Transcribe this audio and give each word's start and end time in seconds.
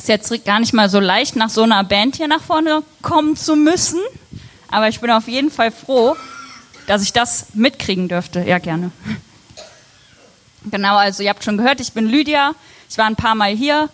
Ist 0.00 0.08
jetzt 0.08 0.44
gar 0.46 0.60
nicht 0.60 0.72
mal 0.72 0.88
so 0.88 0.98
leicht, 0.98 1.36
nach 1.36 1.50
so 1.50 1.62
einer 1.62 1.84
Band 1.84 2.16
hier 2.16 2.26
nach 2.26 2.40
vorne 2.40 2.82
kommen 3.02 3.36
zu 3.36 3.54
müssen. 3.54 4.00
Aber 4.70 4.88
ich 4.88 4.98
bin 4.98 5.10
auf 5.10 5.28
jeden 5.28 5.50
Fall 5.50 5.70
froh, 5.70 6.16
dass 6.86 7.02
ich 7.02 7.12
das 7.12 7.48
mitkriegen 7.52 8.08
dürfte. 8.08 8.40
Ja, 8.40 8.56
gerne. 8.56 8.92
Genau, 10.64 10.96
also 10.96 11.22
ihr 11.22 11.28
habt 11.28 11.44
schon 11.44 11.58
gehört, 11.58 11.80
ich 11.80 11.92
bin 11.92 12.06
Lydia. 12.06 12.54
Ich 12.88 12.96
war 12.96 13.04
ein 13.04 13.14
paar 13.14 13.34
Mal 13.34 13.54
hier. 13.54 13.90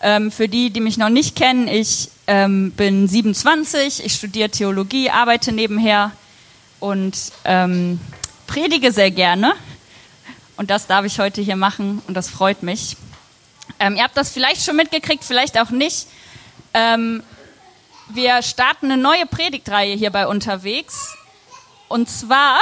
Ähm, 0.00 0.32
für 0.32 0.48
die, 0.48 0.70
die 0.70 0.80
mich 0.80 0.98
noch 0.98 1.08
nicht 1.08 1.36
kennen, 1.36 1.68
ich 1.68 2.10
ähm, 2.26 2.72
bin 2.72 3.06
27, 3.06 4.04
ich 4.04 4.14
studiere 4.14 4.50
Theologie, 4.50 5.10
arbeite 5.10 5.52
nebenher 5.52 6.10
und 6.80 7.16
ähm, 7.44 8.00
predige 8.48 8.90
sehr 8.90 9.12
gerne. 9.12 9.52
Und 10.56 10.70
das 10.70 10.88
darf 10.88 11.04
ich 11.04 11.20
heute 11.20 11.42
hier 11.42 11.54
machen 11.54 12.02
und 12.08 12.14
das 12.14 12.28
freut 12.28 12.64
mich. 12.64 12.96
Ähm, 13.78 13.96
ihr 13.96 14.02
habt 14.02 14.16
das 14.16 14.30
vielleicht 14.30 14.64
schon 14.64 14.76
mitgekriegt, 14.76 15.24
vielleicht 15.24 15.58
auch 15.58 15.70
nicht. 15.70 16.06
Ähm, 16.72 17.22
wir 18.08 18.42
starten 18.42 18.90
eine 18.90 19.00
neue 19.00 19.26
Predigtreihe 19.26 19.94
hier 19.96 20.10
bei 20.10 20.26
unterwegs. 20.26 21.14
Und 21.88 22.10
zwar 22.10 22.60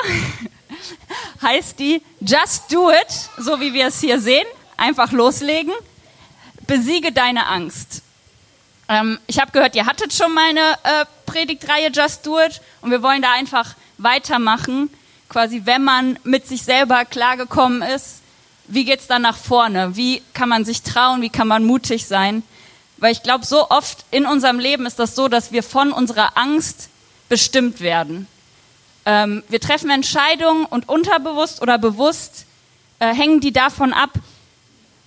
heißt 1.43 1.79
die 1.79 2.03
Just 2.21 2.73
Do 2.73 2.91
It, 2.91 3.09
so 3.39 3.61
wie 3.61 3.73
wir 3.73 3.89
es 3.89 4.01
hier 4.01 4.21
sehen. 4.21 4.47
Einfach 4.77 5.13
loslegen. 5.13 5.73
Besiege 6.67 7.13
deine 7.13 7.47
Angst. 7.47 8.03
Ähm, 8.89 9.19
ich 9.27 9.41
habe 9.41 9.53
gehört, 9.53 9.75
ihr 9.75 9.87
hattet 9.87 10.13
schon 10.13 10.33
mal 10.33 10.49
eine 10.49 10.73
äh, 10.83 11.05
Predigtreihe 11.27 11.91
Just 11.91 12.27
Do 12.27 12.41
It 12.41 12.61
und 12.81 12.91
wir 12.91 13.03
wollen 13.03 13.23
da 13.23 13.33
einfach 13.33 13.75
weitermachen. 13.99 14.91
Quasi, 15.29 15.63
wenn 15.65 15.83
man 15.83 16.19
mit 16.25 16.47
sich 16.47 16.63
selber 16.63 17.05
klargekommen 17.05 17.83
ist, 17.83 18.22
wie 18.67 18.85
geht's 18.85 19.07
dann 19.07 19.23
nach 19.23 19.37
vorne? 19.37 19.97
Wie 19.97 20.23
kann 20.35 20.49
man 20.49 20.65
sich 20.65 20.83
trauen? 20.83 21.23
Wie 21.23 21.31
kann 21.31 21.49
man 21.49 21.65
mutig 21.65 22.07
sein? 22.07 22.43
Weil 22.99 23.13
ich 23.13 23.23
glaube, 23.23 23.45
so 23.45 23.69
oft 23.69 24.05
in 24.11 24.27
unserem 24.27 24.59
Leben 24.59 24.87
ist 24.87 24.99
das 24.99 25.15
so, 25.15 25.29
dass 25.29 25.53
wir 25.53 25.63
von 25.63 25.93
unserer 25.93 26.37
Angst 26.37 26.89
bestimmt 27.29 27.81
werden. 27.81 28.27
Ähm, 29.05 29.43
wir 29.49 29.61
treffen 29.61 29.91
Entscheidungen 29.91 30.65
und 30.67 30.89
unterbewusst 30.89 31.61
oder 31.61 31.79
bewusst 31.79 32.47
äh, 33.01 33.13
hängen 33.13 33.41
die 33.41 33.53
davon 33.53 33.93
ab, 33.93 34.11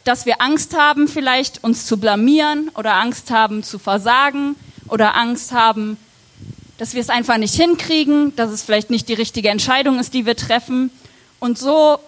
dass 0.03 0.25
wir 0.25 0.41
Angst 0.41 0.77
haben, 0.77 1.07
vielleicht 1.07 1.63
uns 1.63 1.85
zu 1.85 1.97
blamieren 1.97 2.69
oder 2.75 2.95
Angst 2.95 3.31
haben 3.31 3.63
zu 3.63 3.79
versagen 3.79 4.55
oder 4.88 5.16
Angst 5.16 5.53
haben, 5.53 5.97
dass 6.77 6.94
wir 6.94 7.01
es 7.01 7.09
einfach 7.09 7.38
nicht 7.38 7.55
hinkriegen, 7.55 8.35
dass 8.35 8.51
es 8.51 8.63
vielleicht 8.63 8.89
nicht 8.89 9.07
die 9.07 9.13
richtige 9.13 9.49
Entscheidung 9.49 9.99
ist, 9.99 10.13
die 10.13 10.25
wir 10.25 10.35
treffen. 10.35 10.91
Und 11.39 11.57
so 11.57 11.99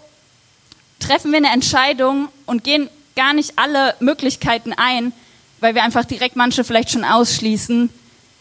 treffen 1.00 1.32
wir 1.32 1.38
eine 1.38 1.52
Entscheidung 1.52 2.30
und 2.46 2.64
gehen 2.64 2.90
gar 3.16 3.34
nicht 3.34 3.54
alle 3.58 3.96
Möglichkeiten 4.00 4.74
ein, 4.74 5.12
weil 5.60 5.76
wir 5.76 5.84
einfach 5.84 6.06
direkt 6.06 6.36
manche 6.36 6.64
vielleicht 6.64 6.92
schon 6.92 7.04
ausschließen, 7.04 7.90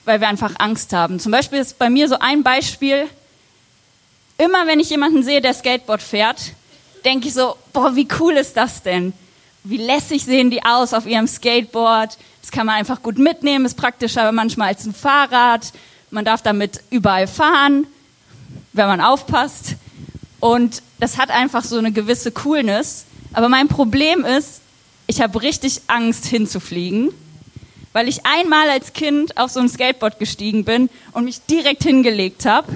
weil 0.04 0.20
wir 0.20 0.28
einfach 0.28 0.52
Angst 0.58 0.92
haben. 0.92 1.18
Zum 1.18 1.32
Beispiel 1.32 1.58
ist 1.58 1.78
bei 1.78 1.90
mir 1.90 2.08
so 2.08 2.18
ein 2.18 2.42
Beispiel, 2.42 3.08
immer 4.38 4.66
wenn 4.66 4.80
ich 4.80 4.90
jemanden 4.90 5.22
sehe, 5.22 5.40
der 5.40 5.54
Skateboard 5.54 6.02
fährt, 6.02 6.52
denke 7.04 7.28
ich 7.28 7.34
so, 7.34 7.56
boah, 7.72 7.96
wie 7.96 8.08
cool 8.20 8.34
ist 8.34 8.56
das 8.56 8.82
denn? 8.82 9.12
Wie 9.64 9.78
lässig 9.78 10.24
sehen 10.24 10.50
die 10.50 10.64
aus 10.64 10.92
auf 10.92 11.06
ihrem 11.06 11.26
Skateboard? 11.26 12.16
Das 12.42 12.50
kann 12.50 12.66
man 12.66 12.76
einfach 12.76 13.02
gut 13.02 13.18
mitnehmen, 13.18 13.64
ist 13.64 13.76
praktischer 13.76 14.30
manchmal 14.30 14.68
als 14.68 14.84
ein 14.84 14.94
Fahrrad. 14.94 15.72
Man 16.10 16.24
darf 16.24 16.42
damit 16.42 16.80
überall 16.90 17.26
fahren, 17.26 17.86
wenn 18.72 18.86
man 18.86 19.00
aufpasst. 19.00 19.74
Und 20.40 20.82
das 21.00 21.18
hat 21.18 21.30
einfach 21.30 21.64
so 21.64 21.78
eine 21.78 21.92
gewisse 21.92 22.32
Coolness. 22.32 23.06
Aber 23.32 23.48
mein 23.48 23.68
Problem 23.68 24.24
ist, 24.24 24.60
ich 25.06 25.20
habe 25.20 25.42
richtig 25.42 25.82
Angst 25.86 26.26
hinzufliegen, 26.26 27.10
weil 27.92 28.08
ich 28.08 28.26
einmal 28.26 28.68
als 28.70 28.92
Kind 28.92 29.36
auf 29.36 29.50
so 29.50 29.60
ein 29.60 29.68
Skateboard 29.68 30.18
gestiegen 30.18 30.64
bin 30.64 30.90
und 31.12 31.24
mich 31.24 31.40
direkt 31.42 31.84
hingelegt 31.84 32.44
habe. 32.44 32.72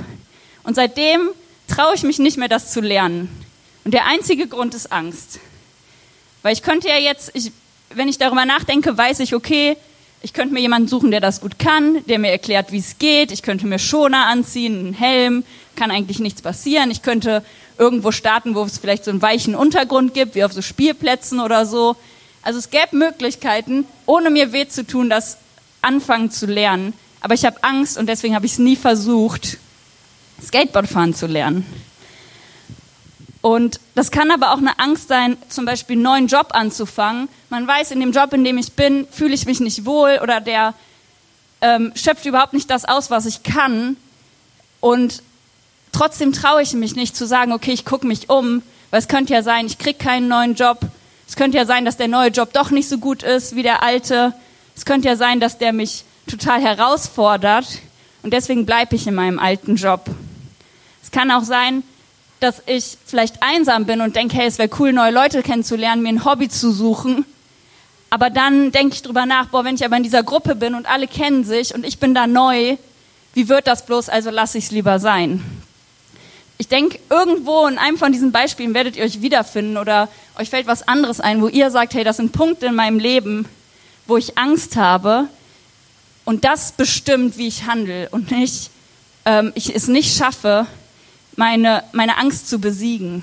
Und 0.63 0.77
seitdem 0.77 1.31
traue 1.69 1.95
ich 1.95 2.03
mich 2.03 2.19
nicht 2.19 2.37
mehr, 2.37 2.49
das 2.49 2.73
zu 2.73 2.81
lernen. 2.81 3.29
Und 3.85 3.95
der 3.95 4.07
einzige 4.07 4.47
Grund 4.47 4.75
ist 4.75 4.93
Angst. 4.93 5.41
Weil 6.43 6.53
ich 6.53 6.63
könnte 6.63 6.89
ja 6.89 6.99
jetzt, 6.99 7.31
ich, 7.35 7.53
wenn 7.91 8.09
ich 8.09 8.19
darüber 8.19 8.45
nachdenke, 8.45 8.97
weiß 8.97 9.21
ich, 9.21 9.35
okay, 9.35 9.77
ich 10.23 10.33
könnte 10.33 10.53
mir 10.53 10.61
jemanden 10.61 10.89
suchen, 10.89 11.11
der 11.11 11.21
das 11.21 11.41
gut 11.41 11.59
kann, 11.59 12.05
der 12.07 12.19
mir 12.19 12.31
erklärt, 12.31 12.73
wie 12.73 12.79
es 12.79 12.99
geht. 12.99 13.33
Ich 13.33 13.43
könnte 13.43 13.67
mir 13.67 13.79
Schoner 13.79 14.27
anziehen, 14.27 14.79
einen 14.79 14.95
Helm, 14.95 15.45
kann 15.81 15.91
eigentlich 15.91 16.19
nichts 16.19 16.43
passieren. 16.43 16.91
Ich 16.91 17.01
könnte 17.01 17.43
irgendwo 17.79 18.13
starten, 18.13 18.55
wo 18.55 18.63
es 18.65 18.77
vielleicht 18.77 19.07
so 19.07 19.11
einen 19.11 19.23
weichen 19.23 19.55
Untergrund 19.55 20.13
gibt, 20.13 20.35
wie 20.35 20.45
auf 20.45 20.53
so 20.53 20.61
Spielplätzen 20.61 21.41
oder 21.41 21.65
so. 21.65 21.97
Also 22.43 22.59
es 22.59 22.69
gäbe 22.69 22.95
Möglichkeiten, 22.95 23.87
ohne 24.05 24.29
mir 24.29 24.53
weh 24.53 24.69
zu 24.69 24.87
tun, 24.87 25.09
das 25.09 25.39
anfangen 25.81 26.31
zu 26.31 26.45
lernen. 26.45 26.93
Aber 27.23 27.33
ich 27.33 27.47
habe 27.47 27.65
Angst 27.65 27.97
und 27.97 28.11
deswegen 28.11 28.35
habe 28.35 28.45
ich 28.45 28.53
es 28.53 28.59
nie 28.59 28.77
versucht, 28.77 29.57
Skateboard 30.43 30.87
fahren 30.87 31.15
zu 31.15 31.27
lernen. 31.27 31.65
Und 33.41 33.81
das 33.95 34.11
kann 34.11 34.31
aber 34.31 34.53
auch 34.53 34.59
eine 34.59 34.79
Angst 34.79 35.09
sein, 35.09 35.39
zum 35.49 35.65
Beispiel 35.65 35.95
einen 35.95 36.03
neuen 36.03 36.27
Job 36.27 36.49
anzufangen. 36.51 37.31
Man 37.49 37.67
weiß, 37.67 37.91
in 37.93 38.01
dem 38.01 38.13
Job, 38.13 38.35
in 38.35 38.45
dem 38.45 38.59
ich 38.59 38.73
bin, 38.73 39.09
fühle 39.11 39.33
ich 39.33 39.47
mich 39.47 39.61
nicht 39.61 39.87
wohl 39.87 40.21
oder 40.23 40.43
der 40.43 40.75
ähm, 41.63 41.93
schöpft 41.95 42.27
überhaupt 42.27 42.53
nicht 42.53 42.69
das 42.69 42.85
aus, 42.85 43.11
was 43.11 43.25
ich 43.25 43.45
kann. 43.45 43.97
Und 44.81 45.23
trotzdem 45.93 46.33
traue 46.33 46.63
ich 46.63 46.73
mich 46.75 46.97
nicht 46.97 47.17
zu 47.17 47.27
sagen, 47.27 47.53
okay, 47.53 47.73
ich 47.73 47.85
gucke 47.85 48.07
mich 48.07 48.29
um, 48.31 48.63
weil 48.91 49.01
es 49.01 49.09
könnte 49.09 49.33
ja 49.33 49.43
sein, 49.43 49.67
ich 49.67 49.79
kriege 49.79 49.99
keinen 49.99 50.29
neuen 50.29 50.55
Job. 50.55 50.81
Es 51.29 51.37
könnte 51.37 51.59
ja 51.59 51.65
sein, 51.65 51.85
dass 51.85 51.97
der 51.97 52.09
neue 52.09 52.31
Job 52.31 52.53
doch 52.53 52.71
nicht 52.71 52.89
so 52.89 52.99
gut 52.99 53.23
ist 53.23 53.55
wie 53.55 53.63
der 53.63 53.83
alte. 53.83 54.35
Es 54.77 54.85
könnte 54.85 55.09
ja 55.09 55.17
sein, 55.17 55.41
dass 55.41 55.59
der 55.59 55.73
mich 55.73 56.05
total 56.27 56.61
herausfordert 56.61 57.67
und 58.23 58.33
deswegen 58.33 58.67
bleibe 58.67 58.97
ich 58.97 59.07
in 59.07 59.15
meinem 59.15 59.39
alten 59.39 59.77
Job. 59.77 60.07
Es 61.03 61.11
kann 61.11 61.31
auch 61.31 61.45
sein, 61.45 61.83
dass 62.41 62.63
ich 62.67 62.97
vielleicht 63.05 63.43
einsam 63.43 63.85
bin 63.85 64.01
und 64.01 64.17
denke, 64.17 64.37
hey, 64.37 64.47
es 64.47 64.59
wäre 64.59 64.71
cool, 64.79 64.93
neue 64.93 65.13
Leute 65.13 65.43
kennenzulernen, 65.43 66.03
mir 66.03 66.09
ein 66.09 66.25
Hobby 66.25 66.49
zu 66.49 66.73
suchen. 66.73 67.25
Aber 68.09 68.31
dann 68.31 68.73
denke 68.73 68.95
ich 68.95 69.03
drüber 69.03 69.27
nach, 69.27 69.47
boah, 69.47 69.65
wenn 69.65 69.77
ich 69.77 69.85
aber 69.85 69.97
in 69.97 70.03
dieser 70.03 70.23
Gruppe 70.23 70.57
bin 70.57 70.75
und 70.75 70.91
alle 70.91 71.07
kennen 71.07 71.45
sich 71.45 71.75
und 71.75 71.87
ich 71.87 71.99
bin 71.99 72.15
da 72.15 72.27
neu, 72.27 72.77
wie 73.35 73.49
wird 73.49 73.67
das 73.67 73.87
bloß? 73.87 74.09
Also 74.09 74.31
lasse 74.31 74.59
ich 74.59 74.65
es 74.65 74.71
lieber 74.73 74.99
sein. 74.99 75.45
Ich 76.61 76.69
denke, 76.69 76.99
irgendwo 77.09 77.67
in 77.67 77.79
einem 77.79 77.97
von 77.97 78.13
diesen 78.13 78.33
Beispielen 78.33 78.75
werdet 78.75 78.95
ihr 78.95 79.05
euch 79.05 79.23
wiederfinden 79.23 79.79
oder 79.79 80.11
euch 80.39 80.51
fällt 80.51 80.67
was 80.67 80.87
anderes 80.87 81.19
ein, 81.19 81.41
wo 81.41 81.49
ihr 81.49 81.71
sagt, 81.71 81.95
hey, 81.95 82.05
das 82.05 82.19
sind 82.19 82.33
Punkte 82.33 82.67
in 82.67 82.75
meinem 82.75 82.99
Leben, 82.99 83.49
wo 84.07 84.19
ich 84.19 84.37
Angst 84.37 84.77
habe 84.77 85.27
und 86.27 86.45
das 86.45 86.73
bestimmt, 86.73 87.39
wie 87.39 87.49
ich 87.49 87.65
handle 87.65 88.11
und 88.11 88.31
nicht, 88.31 88.69
ähm, 89.25 89.53
ich 89.55 89.75
es 89.75 89.89
nicht 89.89 90.15
schaffe, 90.15 90.67
meine, 91.35 91.83
meine 91.93 92.19
Angst 92.19 92.51
zu 92.51 92.59
besiegen. 92.59 93.23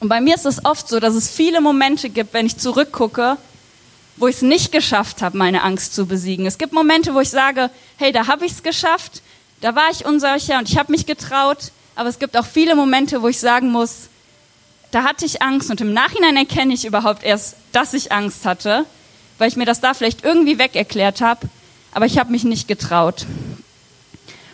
Und 0.00 0.10
bei 0.10 0.20
mir 0.20 0.34
ist 0.34 0.44
es 0.44 0.62
oft 0.62 0.90
so, 0.90 1.00
dass 1.00 1.14
es 1.14 1.30
viele 1.30 1.62
Momente 1.62 2.10
gibt, 2.10 2.34
wenn 2.34 2.44
ich 2.44 2.58
zurückgucke, 2.58 3.38
wo 4.18 4.28
ich 4.28 4.36
es 4.36 4.42
nicht 4.42 4.72
geschafft 4.72 5.22
habe, 5.22 5.38
meine 5.38 5.62
Angst 5.62 5.94
zu 5.94 6.04
besiegen. 6.04 6.44
Es 6.44 6.58
gibt 6.58 6.74
Momente, 6.74 7.14
wo 7.14 7.20
ich 7.20 7.30
sage, 7.30 7.70
hey, 7.96 8.12
da 8.12 8.26
habe 8.26 8.44
ich 8.44 8.52
es 8.52 8.62
geschafft, 8.62 9.22
da 9.62 9.74
war 9.74 9.90
ich 9.90 10.04
unsicher 10.04 10.58
und 10.58 10.68
ich 10.68 10.76
habe 10.76 10.92
mich 10.92 11.06
getraut. 11.06 11.72
Aber 11.96 12.10
es 12.10 12.18
gibt 12.18 12.36
auch 12.36 12.46
viele 12.46 12.76
Momente, 12.76 13.22
wo 13.22 13.28
ich 13.28 13.40
sagen 13.40 13.72
muss, 13.72 14.08
da 14.90 15.02
hatte 15.02 15.24
ich 15.24 15.42
Angst 15.42 15.70
und 15.70 15.80
im 15.80 15.92
Nachhinein 15.92 16.36
erkenne 16.36 16.74
ich 16.74 16.84
überhaupt 16.84 17.24
erst, 17.24 17.56
dass 17.72 17.94
ich 17.94 18.12
Angst 18.12 18.44
hatte, 18.44 18.84
weil 19.38 19.48
ich 19.48 19.56
mir 19.56 19.64
das 19.64 19.80
da 19.80 19.94
vielleicht 19.94 20.24
irgendwie 20.24 20.58
weg 20.58 20.76
erklärt 20.76 21.20
habe, 21.20 21.48
aber 21.92 22.06
ich 22.06 22.18
habe 22.18 22.30
mich 22.30 22.44
nicht 22.44 22.68
getraut. 22.68 23.26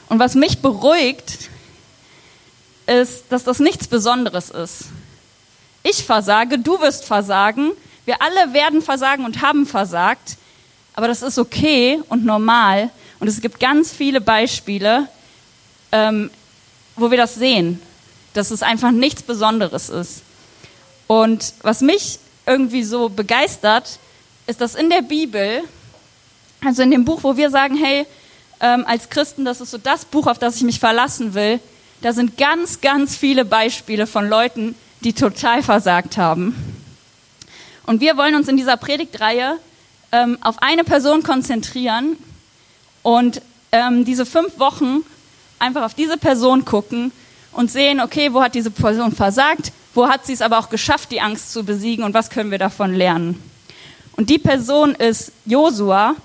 Und 0.09 0.21
was 0.21 0.35
mich 0.35 0.61
beruhigt, 0.61 1.51
ist, 2.87 3.25
dass 3.31 3.45
das 3.45 3.59
nichts 3.59 3.89
Besonderes 3.89 4.51
ist. 4.51 4.85
Ich 5.83 6.05
versage, 6.05 6.59
du 6.59 6.81
wirst 6.81 7.05
versagen, 7.05 7.73
wir 8.05 8.23
alle 8.23 8.53
werden 8.53 8.83
versagen 8.83 9.25
und 9.25 9.43
haben 9.43 9.67
versagt, 9.67 10.37
aber 10.95 11.09
das 11.09 11.23
ist 11.23 11.39
okay 11.39 12.01
und 12.09 12.25
normal. 12.25 12.91
Und 13.19 13.29
es 13.29 13.41
gibt 13.41 13.59
ganz 13.59 13.93
viele 13.93 14.21
Beispiele, 14.21 15.09
ähm, 15.91 16.31
wo 16.97 17.11
wir 17.11 17.19
das 17.19 17.35
sehen, 17.35 17.81
dass 18.35 18.51
es 18.51 18.63
einfach 18.63 18.91
nichts 18.91 19.23
Besonderes 19.23 19.89
ist. 19.89 20.23
Und 21.07 21.55
was 21.63 21.81
mich 21.81 22.19
irgendwie 22.47 22.85
so 22.85 23.09
begeistert, 23.09 23.99
ist, 24.47 24.61
dass 24.61 24.75
in 24.75 24.91
der 24.91 25.03
Bibel, 25.03 25.63
also 26.65 26.83
in 26.83 26.91
dem 26.91 27.05
Buch, 27.05 27.21
wo 27.23 27.37
wir 27.37 27.51
sagen, 27.51 27.77
hey, 27.77 28.07
ähm, 28.61 28.85
als 28.87 29.11
Christen, 29.11 29.45
das 29.45 29.61
ist 29.61 29.71
so 29.71 29.79
das 29.79 30.05
Buch, 30.05 30.27
auf 30.27 30.39
das 30.39 30.57
ich 30.57 30.63
mich 30.63 30.81
verlassen 30.81 31.35
will, 31.35 31.61
da 32.01 32.13
sind 32.13 32.37
ganz, 32.37 32.81
ganz 32.81 33.17
viele 33.17 33.45
Beispiele 33.45 34.07
von 34.07 34.29
Leuten, 34.29 34.75
die 35.03 35.13
total 35.13 35.63
versagt 35.63 36.17
haben. 36.17 36.55
Und 37.87 38.01
wir 38.01 38.17
wollen 38.17 38.35
uns 38.35 38.49
in 38.49 38.57
dieser 38.57 38.77
Predigtreihe 38.77 39.59
ähm, 40.13 40.39
auf 40.41 40.63
eine 40.63 40.85
Person 40.85 41.23
konzentrieren 41.23 42.17
und 43.03 43.43
ähm, 43.73 44.05
diese 44.05 44.27
fünf 44.27 44.59
Wochen 44.59 45.05
einfach 45.63 45.85
auf 45.85 45.95
diese 45.95 46.19
Person 46.19 46.65
gucken 46.65 47.13
und 47.53 47.71
sehen, 47.71 48.01
okay, 48.01 48.33
wo 48.33 48.43
hat 48.43 48.55
diese 48.55 48.71
Person 48.71 49.13
versagt, 49.13 49.73
wo 49.95 50.09
hat 50.09 50.27
sie 50.27 50.33
es 50.33 50.43
aber 50.43 50.59
auch 50.59 50.69
geschafft, 50.69 51.11
die 51.11 51.21
Angst 51.21 51.53
zu 51.53 51.65
besiegen 51.65 52.05
und 52.05 52.15
was 52.15 52.31
können 52.31 52.51
wir 52.51 52.59
davon 52.59 52.95
lernen. 52.95 53.41
Und 54.17 54.29
die 54.29 54.39
Person 54.39 54.95
ist 54.95 55.33
Josua. 55.47 56.17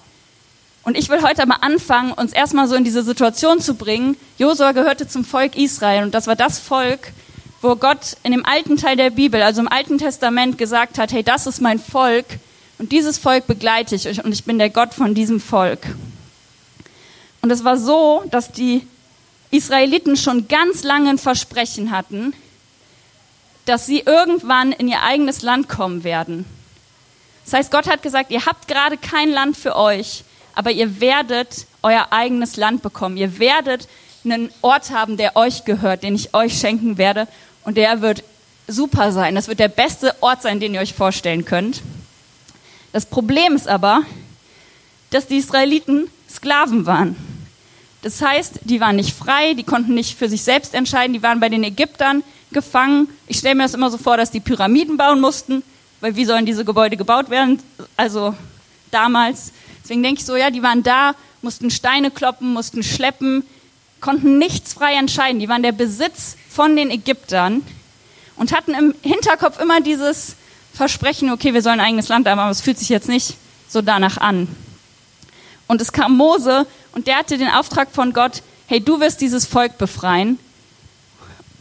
Und 0.84 0.98
ich 0.98 1.10
will 1.10 1.22
heute 1.22 1.46
mal 1.46 1.58
anfangen, 1.62 2.14
uns 2.14 2.32
erstmal 2.32 2.68
so 2.68 2.76
in 2.76 2.86
diese 2.86 3.04
Situation 3.04 3.60
zu 3.60 3.76
bringen. 3.76 4.16
Josua 4.38 4.72
gehörte 4.72 5.08
zum 5.08 5.26
Volk 5.26 5.58
Israel 5.58 6.04
und 6.04 6.14
das 6.14 6.28
war 6.28 6.38
das 6.38 6.60
Volk, 6.60 7.12
wo 7.62 7.76
Gott 7.76 8.16
in 8.24 8.32
dem 8.32 8.46
alten 8.46 8.78
Teil 8.78 8.96
der 8.96 9.10
Bibel, 9.10 9.42
also 9.42 9.60
im 9.60 9.68
Alten 9.68 9.98
Testament, 9.98 10.58
gesagt 10.58 10.98
hat, 10.98 11.12
hey, 11.12 11.24
das 11.24 11.46
ist 11.46 11.60
mein 11.60 11.80
Volk 11.80 12.26
und 12.78 12.94
dieses 12.94 13.18
Volk 13.18 13.48
begleite 13.48 13.96
ich 13.96 14.24
und 14.24 14.32
ich 14.32 14.46
bin 14.46 14.60
der 14.60 14.70
Gott 14.70 14.94
von 14.94 15.14
diesem 15.14 15.42
Volk. 15.42 15.80
Und 17.42 17.52
es 17.52 17.66
war 17.66 17.78
so, 17.78 18.24
dass 18.32 18.52
die 18.52 18.88
Israeliten 19.52 20.18
schon 20.18 20.48
ganz 20.48 20.84
lange 20.84 21.10
ein 21.10 21.18
Versprechen 21.18 21.92
hatten, 21.92 22.34
dass 23.66 23.86
sie 23.86 24.00
irgendwann 24.00 24.72
in 24.72 24.88
ihr 24.88 25.04
eigenes 25.04 25.42
Land 25.42 25.70
kommen 25.70 26.04
werden. 26.04 26.46
Das 27.46 27.54
heißt, 27.54 27.72
Gott 27.72 27.88
hat 27.88 28.02
gesagt, 28.02 28.32
ihr 28.32 28.46
habt 28.46 28.68
gerade 28.68 28.98
kein 28.98 29.32
Land 29.32 29.56
für 29.56 29.76
euch, 29.76 30.24
aber 30.54 30.72
ihr 30.72 31.00
werdet 31.00 31.66
euer 31.84 32.08
eigenes 32.12 32.58
Land 32.58 32.82
bekommen. 32.82 33.16
Ihr 33.16 33.40
werdet 33.40 33.88
einen 34.26 34.50
Ort 34.62 34.92
haben, 34.92 35.18
der 35.18 35.36
euch 35.36 35.64
gehört, 35.64 36.04
den 36.04 36.16
ich 36.16 36.34
euch 36.34 36.60
schenken 36.60 36.98
werde. 36.98 37.28
Und 37.64 37.78
der 37.78 38.02
wird 38.02 38.24
super 38.68 39.12
sein. 39.12 39.36
Das 39.36 39.48
wird 39.48 39.60
der 39.60 39.70
beste 39.70 40.16
Ort 40.22 40.42
sein, 40.42 40.60
den 40.60 40.74
ihr 40.74 40.82
euch 40.82 40.94
vorstellen 40.94 41.46
könnt. 41.46 41.82
Das 42.92 43.06
Problem 43.06 43.56
ist 43.56 43.68
aber, 43.68 44.02
dass 45.10 45.28
die 45.28 45.38
Israeliten 45.38 46.10
Sklaven 46.30 46.86
waren. 46.86 47.16
Das 48.02 48.22
heißt, 48.22 48.62
die 48.64 48.80
waren 48.80 48.96
nicht 48.96 49.16
frei, 49.16 49.54
die 49.54 49.64
konnten 49.64 49.94
nicht 49.94 50.18
für 50.18 50.30
sich 50.30 50.44
selbst 50.44 50.74
entscheiden, 50.74 51.14
die 51.14 51.24
waren 51.24 51.40
bei 51.40 51.50
den 51.50 51.64
Ägyptern 51.64 52.24
gefangen. 52.52 53.10
Ich 53.28 53.40
stelle 53.40 53.56
mir 53.56 53.64
das 53.64 53.74
immer 53.74 53.90
so 53.90 53.98
vor, 53.98 54.18
dass 54.18 54.32
die 54.32 54.40
Pyramiden 54.40 54.98
bauen 54.98 55.20
mussten 55.20 55.64
weil 56.02 56.16
wie 56.16 56.26
sollen 56.26 56.46
diese 56.46 56.66
Gebäude 56.66 56.98
gebaut 56.98 57.30
werden? 57.30 57.60
Also 57.96 58.36
damals. 58.92 59.52
Deswegen 59.84 60.04
denke 60.04 60.20
ich 60.20 60.26
so, 60.26 60.36
ja, 60.36 60.50
die 60.50 60.64
waren 60.64 60.84
da, 60.84 61.14
mussten 61.42 61.72
Steine 61.72 62.12
kloppen, 62.12 62.54
mussten 62.54 62.84
schleppen, 62.84 63.44
konnten 64.00 64.38
nichts 64.38 64.74
frei 64.74 64.94
entscheiden. 64.94 65.40
Die 65.40 65.50
waren 65.50 65.64
der 65.64 65.72
Besitz 65.72 66.36
von 66.50 66.76
den 66.76 66.92
Ägyptern 66.92 67.64
und 68.36 68.56
hatten 68.56 68.74
im 68.74 68.94
Hinterkopf 69.02 69.60
immer 69.60 69.82
dieses 69.82 70.36
Versprechen, 70.74 71.32
okay, 71.32 71.54
wir 71.54 71.62
sollen 71.62 71.80
ein 71.80 71.88
eigenes 71.88 72.10
Land 72.10 72.28
haben, 72.28 72.40
aber 72.40 72.52
es 72.52 72.62
fühlt 72.62 72.78
sich 72.78 72.90
jetzt 72.90 73.10
nicht 73.10 73.36
so 73.68 73.82
danach 73.82 74.18
an. 74.18 74.48
Und 75.68 75.82
es 75.82 75.92
kam 75.92 76.16
Mose 76.16 76.68
und 76.98 77.06
der 77.06 77.18
hatte 77.18 77.38
den 77.38 77.50
Auftrag 77.50 77.90
von 77.92 78.12
Gott, 78.12 78.42
hey, 78.66 78.80
du 78.80 79.00
wirst 79.00 79.22
dieses 79.22 79.46
Volk 79.46 79.78
befreien. 79.78 80.40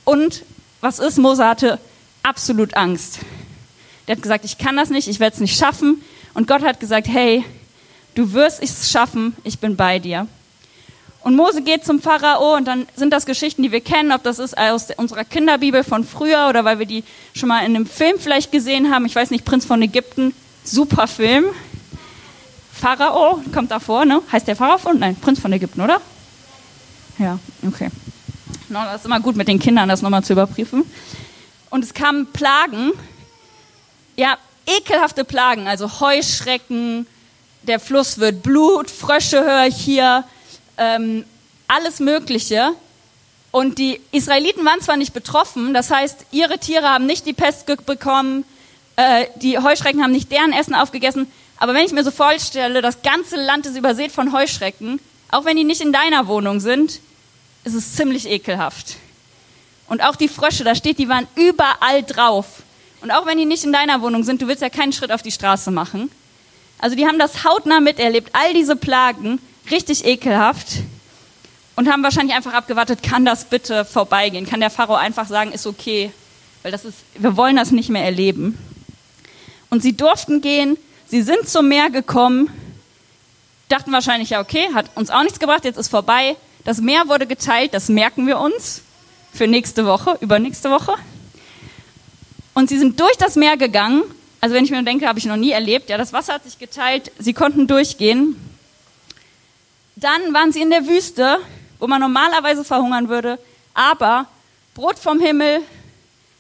Und 0.03 0.45
was 0.81 0.99
ist? 0.99 1.19
Mose 1.19 1.47
hatte 1.47 1.79
absolut 2.23 2.75
Angst. 2.75 3.19
Der 4.09 4.17
hat 4.17 4.23
gesagt, 4.23 4.47
ich 4.47 4.57
kann 4.57 4.79
das 4.79 4.89
nicht, 4.89 5.09
ich 5.09 5.21
werde 5.21 5.35
es 5.35 5.41
nicht 5.43 5.59
schaffen. 5.59 6.03
Und 6.33 6.49
Gott 6.49 6.63
hat 6.63 6.81
gesagt, 6.81 7.07
hey, 7.07 7.45
du 8.15 8.33
wirst 8.33 8.63
es 8.63 8.91
schaffen, 8.91 9.37
ich 9.45 9.59
bin 9.59 9.77
bei 9.77 9.99
dir. 9.99 10.27
Und 11.21 11.37
Mose 11.37 11.61
geht 11.61 11.85
zum 11.85 12.01
Pharao 12.01 12.57
und 12.57 12.65
dann 12.65 12.87
sind 12.97 13.13
das 13.13 13.27
Geschichten, 13.27 13.63
die 13.63 13.73
wir 13.73 13.83
kennen, 13.83 14.13
ob 14.13 14.23
das 14.23 14.39
ist 14.39 14.57
aus 14.57 14.87
unserer 14.97 15.27
Kinderbibel 15.27 15.85
von 15.85 16.05
früher 16.05 16.47
oder 16.49 16.65
weil 16.65 16.79
wir 16.79 16.87
die 16.87 17.05
schon 17.35 17.51
mal 17.51 17.59
in 17.59 17.77
einem 17.77 17.85
Film 17.85 18.19
vielleicht 18.19 18.53
gesehen 18.53 18.91
haben. 18.91 19.05
Ich 19.05 19.15
weiß 19.15 19.31
nicht, 19.31 19.45
Prinz 19.45 19.67
von 19.67 19.83
Ägypten, 19.83 20.35
super 20.65 21.07
Film. 21.07 21.45
Pharao 22.81 23.43
kommt 23.53 23.71
davor, 23.71 24.05
ne? 24.05 24.23
Heißt 24.31 24.47
der 24.47 24.57
Pharao 24.57 24.79
von? 24.79 24.99
Nein, 24.99 25.17
Prinz 25.17 25.41
von 25.41 25.53
Ägypten, 25.53 25.81
oder? 25.81 26.01
Ja, 27.19 27.39
okay. 27.67 27.91
No, 28.69 28.81
das 28.85 29.01
ist 29.01 29.07
immer 29.07 29.21
gut 29.21 29.37
mit 29.37 29.49
den 29.49 29.59
Kindern, 29.59 29.89
das 29.89 30.03
nochmal 30.03 30.25
zu 30.25 30.33
überprüfen. 30.33 30.85
Und 31.71 31.85
es 31.85 31.95
kamen 31.95 32.27
Plagen 32.33 32.93
ja, 34.17 34.39
ekelhafte 34.67 35.25
Plagen, 35.25 35.69
also 35.69 36.01
Heuschrecken, 36.01 37.07
der 37.63 37.79
Fluss 37.79 38.19
wird 38.19 38.43
Blut, 38.43 38.91
Frösche 38.91 39.43
höre 39.43 39.67
ich 39.67 39.77
hier, 39.77 40.25
ähm, 40.79 41.25
alles 41.69 42.01
Mögliche. 42.01 42.73
Und 43.51 43.79
die 43.79 44.01
Israeliten 44.13 44.65
waren 44.65 44.81
zwar 44.81 44.97
nicht 44.97 45.15
betroffen, 45.15 45.73
das 45.73 45.91
heißt, 45.91 46.27
ihre 46.31 46.59
Tiere 46.59 46.89
haben 46.89 47.07
nicht 47.07 47.27
die 47.27 47.33
Pest 47.33 47.67
bekommen, 47.87 48.45
äh, 48.97 49.27
die 49.37 49.59
Heuschrecken 49.59 50.03
haben 50.03 50.13
nicht 50.13 50.31
deren 50.31 50.53
Essen 50.53 50.75
aufgegessen, 50.75 51.31
aber 51.59 51.75
wenn 51.75 51.87
ich 51.87 51.93
mir 51.93 52.05
so 52.05 52.11
vorstelle, 52.11 52.83
das 52.83 53.03
ganze 53.03 53.37
Land 53.37 53.67
ist 53.67 53.77
übersät 53.77 54.13
von 54.13 54.33
Heuschrecken, 54.33 55.01
auch 55.31 55.45
wenn 55.45 55.57
die 55.57 55.65
nicht 55.65 55.81
in 55.81 55.93
deiner 55.93 56.27
Wohnung 56.27 56.61
sind, 56.61 57.01
ist 57.65 57.75
es 57.75 57.95
ziemlich 57.95 58.29
ekelhaft. 58.29 58.97
Und 59.89 60.03
auch 60.03 60.17
die 60.17 60.29
Frösche, 60.29 60.65
da 60.65 60.75
steht, 60.75 60.99
die 60.99 61.09
waren 61.09 61.27
überall 61.35 62.03
drauf. 62.03 62.63
Und 63.01 63.11
auch 63.11 63.27
wenn 63.27 63.39
die 63.39 63.45
nicht 63.45 63.65
in 63.65 63.73
deiner 63.73 64.03
Wohnung 64.03 64.25
sind, 64.25 64.43
du 64.43 64.49
willst 64.49 64.63
ja 64.63 64.69
keinen 64.69 64.93
Schritt 64.93 65.13
auf 65.13 65.23
die 65.23 65.31
Straße 65.31 65.71
machen. 65.71 66.11
Also 66.79 66.97
die 66.97 67.07
haben 67.07 67.19
das 67.19 67.45
hautnah 67.45 67.81
miterlebt, 67.81 68.31
all 68.33 68.53
diese 68.53 68.77
Plagen, 68.77 69.41
richtig 69.71 70.05
ekelhaft. 70.05 70.69
Und 71.75 71.91
haben 71.91 72.03
wahrscheinlich 72.03 72.35
einfach 72.35 72.55
abgewartet, 72.55 73.03
kann 73.03 73.25
das 73.25 73.45
bitte 73.45 73.85
vorbeigehen? 73.85 74.47
Kann 74.47 74.61
der 74.61 74.71
Pharao 74.71 74.97
einfach 74.97 75.29
sagen, 75.29 75.53
ist 75.53 75.67
okay, 75.67 76.11
weil 76.63 76.73
das 76.73 76.85
ist, 76.85 76.99
wir 77.19 77.37
wollen 77.37 77.57
das 77.57 77.71
nicht 77.71 77.91
mehr 77.91 78.05
erleben. 78.05 78.59
Und 79.69 79.83
sie 79.83 79.95
durften 79.95 80.41
gehen, 80.41 80.79
sie 81.09 81.23
sind 81.23 81.49
zum 81.49 81.69
Meer 81.69 81.91
gekommen, 81.91 82.51
dachten 83.69 83.93
wahrscheinlich, 83.93 84.31
ja 84.31 84.41
okay, 84.41 84.69
hat 84.75 84.91
uns 84.95 85.11
auch 85.11 85.23
nichts 85.23 85.39
gebracht, 85.39 85.65
jetzt 85.65 85.77
ist 85.77 85.89
vorbei. 85.89 86.37
Das 86.65 86.81
Meer 86.81 87.09
wurde 87.09 87.27
geteilt, 87.27 87.75
das 87.75 87.89
merken 87.89 88.27
wir 88.27 88.39
uns 88.39 88.83
für 89.33 89.47
nächste 89.47 89.87
Woche, 89.87 90.17
übernächste 90.21 90.71
Woche. 90.71 90.95
Und 92.55 92.69
sie 92.69 92.79
sind 92.79 92.99
durch 92.99 93.17
das 93.19 93.37
Meer 93.37 93.57
gegangen. 93.57 94.03
Also 94.41 94.55
wenn 94.55 94.65
ich 94.65 94.71
mir 94.71 94.83
denke, 94.83 95.07
habe 95.07 95.19
ich 95.19 95.27
noch 95.27 95.37
nie 95.37 95.51
erlebt. 95.51 95.91
Ja, 95.91 95.99
das 95.99 96.13
Wasser 96.13 96.35
hat 96.35 96.45
sich 96.45 96.59
geteilt. 96.59 97.13
Sie 97.19 97.35
konnten 97.35 97.67
durchgehen. 97.67 98.37
Dann 99.95 100.33
waren 100.33 100.53
sie 100.53 100.63
in 100.63 100.71
der 100.71 100.87
Wüste, 100.87 101.39
wo 101.79 101.87
man 101.87 102.01
normalerweise 102.01 102.65
verhungern 102.65 103.09
würde. 103.09 103.39
Aber 103.75 104.27
Brot 104.75 104.99
vom 104.99 105.21
Himmel, 105.21 105.61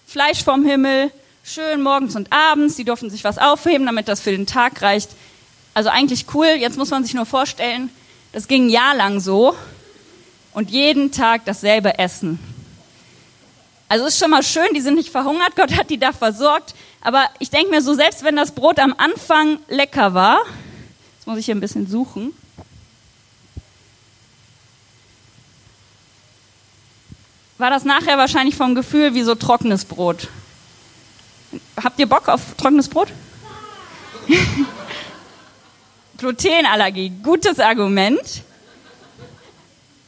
Fleisch 0.06 0.42
vom 0.42 0.64
Himmel, 0.64 1.10
schön 1.46 1.80
morgens 1.80 2.16
und 2.16 2.32
abends. 2.32 2.76
Sie 2.76 2.84
durften 2.84 3.08
sich 3.08 3.22
was 3.22 3.38
aufheben, 3.38 3.86
damit 3.86 4.08
das 4.08 4.20
für 4.20 4.32
den 4.32 4.46
Tag 4.46 4.82
reicht. 4.82 5.10
Also 5.74 5.90
eigentlich 5.90 6.26
cool. 6.34 6.46
Jetzt 6.46 6.76
muss 6.76 6.90
man 6.90 7.04
sich 7.04 7.14
nur 7.14 7.26
vorstellen, 7.26 7.90
das 8.32 8.48
ging 8.48 8.66
ein 8.66 8.70
Jahr 8.70 8.96
lang 8.96 9.20
so. 9.20 9.54
Und 10.52 10.70
jeden 10.70 11.12
Tag 11.12 11.44
dasselbe 11.44 11.98
Essen. 11.98 12.38
Also 13.88 14.06
ist 14.06 14.18
schon 14.18 14.30
mal 14.30 14.42
schön, 14.42 14.66
die 14.74 14.80
sind 14.80 14.96
nicht 14.96 15.10
verhungert, 15.10 15.54
Gott 15.54 15.76
hat 15.76 15.90
die 15.90 15.98
da 15.98 16.12
versorgt. 16.12 16.74
Aber 17.02 17.24
ich 17.38 17.50
denke 17.50 17.70
mir 17.70 17.82
so, 17.82 17.94
selbst 17.94 18.24
wenn 18.24 18.34
das 18.34 18.50
Brot 18.50 18.80
am 18.80 18.94
Anfang 18.98 19.60
lecker 19.68 20.14
war, 20.14 20.40
jetzt 21.16 21.26
muss 21.26 21.38
ich 21.38 21.44
hier 21.44 21.54
ein 21.54 21.60
bisschen 21.60 21.86
suchen. 21.86 22.32
War 27.58 27.70
das 27.70 27.84
nachher 27.84 28.18
wahrscheinlich 28.18 28.56
vom 28.56 28.74
Gefühl 28.74 29.14
wie 29.14 29.22
so 29.22 29.36
trockenes 29.36 29.84
Brot? 29.84 30.28
Habt 31.82 31.98
ihr 31.98 32.08
Bock 32.08 32.28
auf 32.28 32.40
trockenes 32.56 32.88
Brot? 32.88 33.08
Glutenallergie, 36.18 37.12
gutes 37.22 37.60
Argument. 37.60 38.42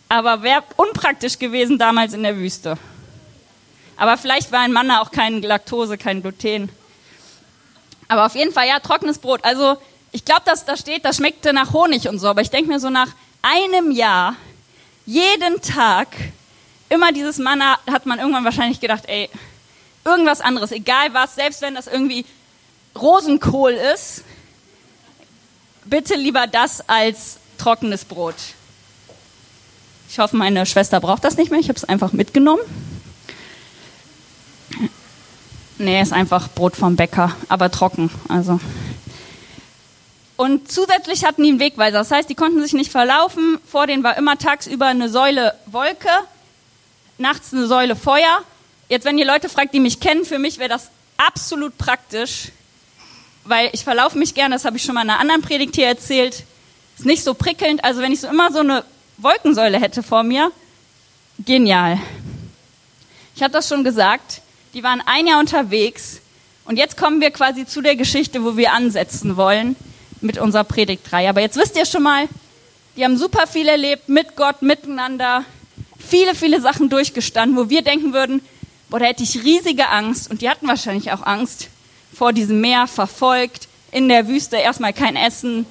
Aber 0.08 0.42
wäre 0.42 0.62
unpraktisch 0.76 1.38
gewesen 1.38 1.78
damals 1.78 2.14
in 2.14 2.22
der 2.22 2.36
Wüste. 2.36 2.78
Aber 3.96 4.16
vielleicht 4.16 4.52
war 4.52 4.60
ein 4.60 4.72
Manna 4.72 5.02
auch 5.02 5.10
kein 5.10 5.42
Laktose, 5.42 5.98
kein 5.98 6.22
Gluten. 6.22 6.70
Aber 8.06 8.26
auf 8.26 8.34
jeden 8.34 8.52
Fall, 8.52 8.66
ja, 8.66 8.80
trockenes 8.80 9.18
Brot. 9.18 9.44
Also, 9.44 9.76
ich 10.12 10.24
glaube, 10.24 10.42
dass 10.46 10.64
da 10.64 10.76
steht, 10.76 11.04
das 11.04 11.16
schmeckte 11.16 11.52
nach 11.52 11.72
Honig 11.72 12.08
und 12.08 12.18
so. 12.18 12.28
Aber 12.28 12.40
ich 12.40 12.50
denke 12.50 12.70
mir 12.70 12.80
so 12.80 12.88
nach 12.88 13.08
einem 13.42 13.90
Jahr, 13.90 14.36
jeden 15.04 15.60
Tag, 15.60 16.08
immer 16.88 17.12
dieses 17.12 17.38
Manna, 17.38 17.78
hat 17.90 18.06
man 18.06 18.18
irgendwann 18.18 18.44
wahrscheinlich 18.44 18.80
gedacht, 18.80 19.04
ey, 19.06 19.28
irgendwas 20.08 20.40
anderes, 20.40 20.72
egal 20.72 21.14
was, 21.14 21.36
selbst 21.36 21.62
wenn 21.62 21.74
das 21.74 21.86
irgendwie 21.86 22.24
Rosenkohl 22.98 23.72
ist, 23.72 24.24
bitte 25.84 26.14
lieber 26.14 26.46
das 26.46 26.88
als 26.88 27.38
trockenes 27.58 28.04
Brot. 28.04 28.34
Ich 30.10 30.18
hoffe, 30.18 30.36
meine 30.36 30.64
Schwester 30.66 31.00
braucht 31.00 31.24
das 31.24 31.36
nicht 31.36 31.50
mehr. 31.50 31.60
Ich 31.60 31.68
habe 31.68 31.76
es 31.76 31.84
einfach 31.84 32.12
mitgenommen. 32.12 32.62
Nee, 35.78 36.00
ist 36.00 36.12
einfach 36.12 36.48
Brot 36.48 36.76
vom 36.76 36.96
Bäcker, 36.96 37.36
aber 37.48 37.70
trocken. 37.70 38.10
Also. 38.28 38.58
Und 40.36 40.70
zusätzlich 40.70 41.24
hatten 41.24 41.42
die 41.42 41.50
einen 41.50 41.60
Wegweiser. 41.60 41.98
Das 41.98 42.10
heißt, 42.10 42.28
die 42.28 42.34
konnten 42.34 42.60
sich 42.62 42.72
nicht 42.72 42.90
verlaufen. 42.90 43.58
Vor 43.66 43.86
denen 43.86 44.02
war 44.02 44.16
immer 44.16 44.38
tagsüber 44.38 44.86
eine 44.86 45.08
Säule 45.08 45.54
Wolke, 45.66 46.08
nachts 47.18 47.52
eine 47.52 47.66
Säule 47.66 47.94
Feuer. 47.94 48.42
Jetzt, 48.88 49.04
wenn 49.04 49.18
ihr 49.18 49.26
Leute 49.26 49.48
fragt, 49.48 49.74
die 49.74 49.80
mich 49.80 50.00
kennen, 50.00 50.24
für 50.24 50.38
mich 50.38 50.58
wäre 50.58 50.70
das 50.70 50.90
absolut 51.18 51.76
praktisch, 51.76 52.48
weil 53.44 53.68
ich 53.72 53.84
verlaufe 53.84 54.16
mich 54.16 54.34
gerne, 54.34 54.54
das 54.54 54.64
habe 54.64 54.76
ich 54.76 54.82
schon 54.82 54.94
mal 54.94 55.02
in 55.02 55.10
einer 55.10 55.20
anderen 55.20 55.42
Predigt 55.42 55.76
hier 55.76 55.86
erzählt. 55.86 56.44
Ist 56.96 57.04
nicht 57.04 57.22
so 57.22 57.34
prickelnd. 57.34 57.84
Also 57.84 58.00
wenn 58.00 58.12
ich 58.12 58.20
so 58.20 58.28
immer 58.28 58.50
so 58.50 58.60
eine 58.60 58.84
Wolkensäule 59.18 59.78
hätte 59.78 60.02
vor 60.02 60.22
mir, 60.22 60.52
genial. 61.44 61.98
Ich 63.36 63.42
habe 63.42 63.52
das 63.52 63.68
schon 63.68 63.84
gesagt. 63.84 64.40
Die 64.74 64.82
waren 64.82 65.02
ein 65.04 65.26
Jahr 65.26 65.40
unterwegs 65.40 66.20
Und 66.64 66.76
jetzt 66.76 66.98
kommen 66.98 67.22
wir 67.22 67.30
quasi 67.30 67.64
zu 67.64 67.80
der 67.80 67.96
Geschichte, 67.96 68.44
wo 68.44 68.58
wir 68.58 68.72
ansetzen 68.74 69.36
wollen 69.36 69.74
mit 70.20 70.36
unserer 70.36 70.64
Predigtreihe. 70.64 71.28
Aber 71.28 71.40
jetzt 71.40 71.56
wisst 71.56 71.76
ihr 71.76 71.86
schon 71.86 72.02
mal, 72.02 72.28
die 72.96 73.04
haben 73.04 73.16
super 73.16 73.46
viel 73.46 73.68
erlebt 73.68 74.08
mit 74.08 74.36
Gott, 74.36 74.60
miteinander, 74.60 75.44
viele, 75.98 76.34
viele 76.34 76.60
Sachen 76.60 76.90
durchgestanden, 76.90 77.56
wo 77.56 77.70
wir 77.70 77.80
denken 77.82 78.12
würden, 78.12 78.42
boah, 78.90 78.98
da 78.98 79.06
hätte 79.06 79.22
ich 79.22 79.44
riesige 79.44 79.88
Angst. 79.88 80.30
Und 80.30 80.42
die 80.42 80.48
hatten 80.48 80.68
wahrscheinlich 80.68 81.12
auch 81.12 81.22
Angst 81.22 81.68
vor 82.14 82.32
diesem 82.32 82.60
Meer, 82.60 82.86
verfolgt, 82.86 83.68
in 83.90 84.08
der 84.08 84.28
Wüste, 84.28 84.56
erstmal 84.56 84.92
kein 84.92 85.16
Essen, 85.16 85.66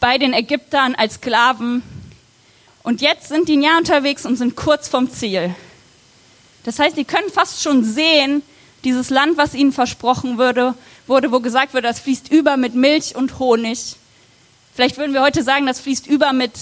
bei 0.00 0.18
den 0.18 0.32
Ägyptern 0.32 0.94
als 0.94 1.14
Sklaven. 1.14 1.82
Und 2.82 3.00
jetzt 3.00 3.28
sind 3.28 3.48
die 3.48 3.56
ein 3.56 3.62
Jahr 3.62 3.78
unterwegs 3.78 4.26
und 4.26 4.36
sind 4.36 4.56
kurz 4.56 4.88
vom 4.88 5.10
Ziel. 5.10 5.54
Das 6.64 6.78
heißt, 6.78 6.96
die 6.96 7.04
können 7.04 7.30
fast 7.30 7.62
schon 7.62 7.84
sehen, 7.84 8.42
dieses 8.84 9.10
Land, 9.10 9.36
was 9.36 9.54
ihnen 9.54 9.72
versprochen 9.72 10.38
wurde, 10.38 10.74
wurde, 11.06 11.30
wo 11.30 11.40
gesagt 11.40 11.74
wird, 11.74 11.84
das 11.84 12.00
fließt 12.00 12.32
über 12.32 12.56
mit 12.56 12.74
Milch 12.74 13.14
und 13.14 13.38
Honig. 13.38 13.96
Vielleicht 14.74 14.96
würden 14.96 15.12
wir 15.12 15.22
heute 15.22 15.42
sagen, 15.42 15.66
das 15.66 15.80
fließt 15.80 16.06
über 16.06 16.32
mit 16.32 16.52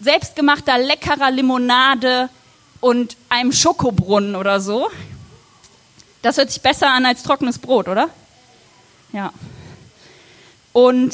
selbstgemachter, 0.00 0.78
leckerer 0.78 1.30
Limonade 1.30 2.28
und 2.80 3.16
einem 3.28 3.52
Schokobrunnen 3.52 4.36
oder 4.36 4.60
so. 4.60 4.90
Das 6.22 6.36
hört 6.36 6.50
sich 6.50 6.60
besser 6.60 6.90
an 6.90 7.06
als 7.06 7.22
trockenes 7.22 7.58
Brot, 7.58 7.88
oder? 7.88 8.08
Ja. 9.12 9.32
Und 10.72 11.12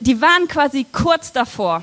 die 0.00 0.20
waren 0.20 0.48
quasi 0.48 0.84
kurz 0.90 1.32
davor. 1.32 1.82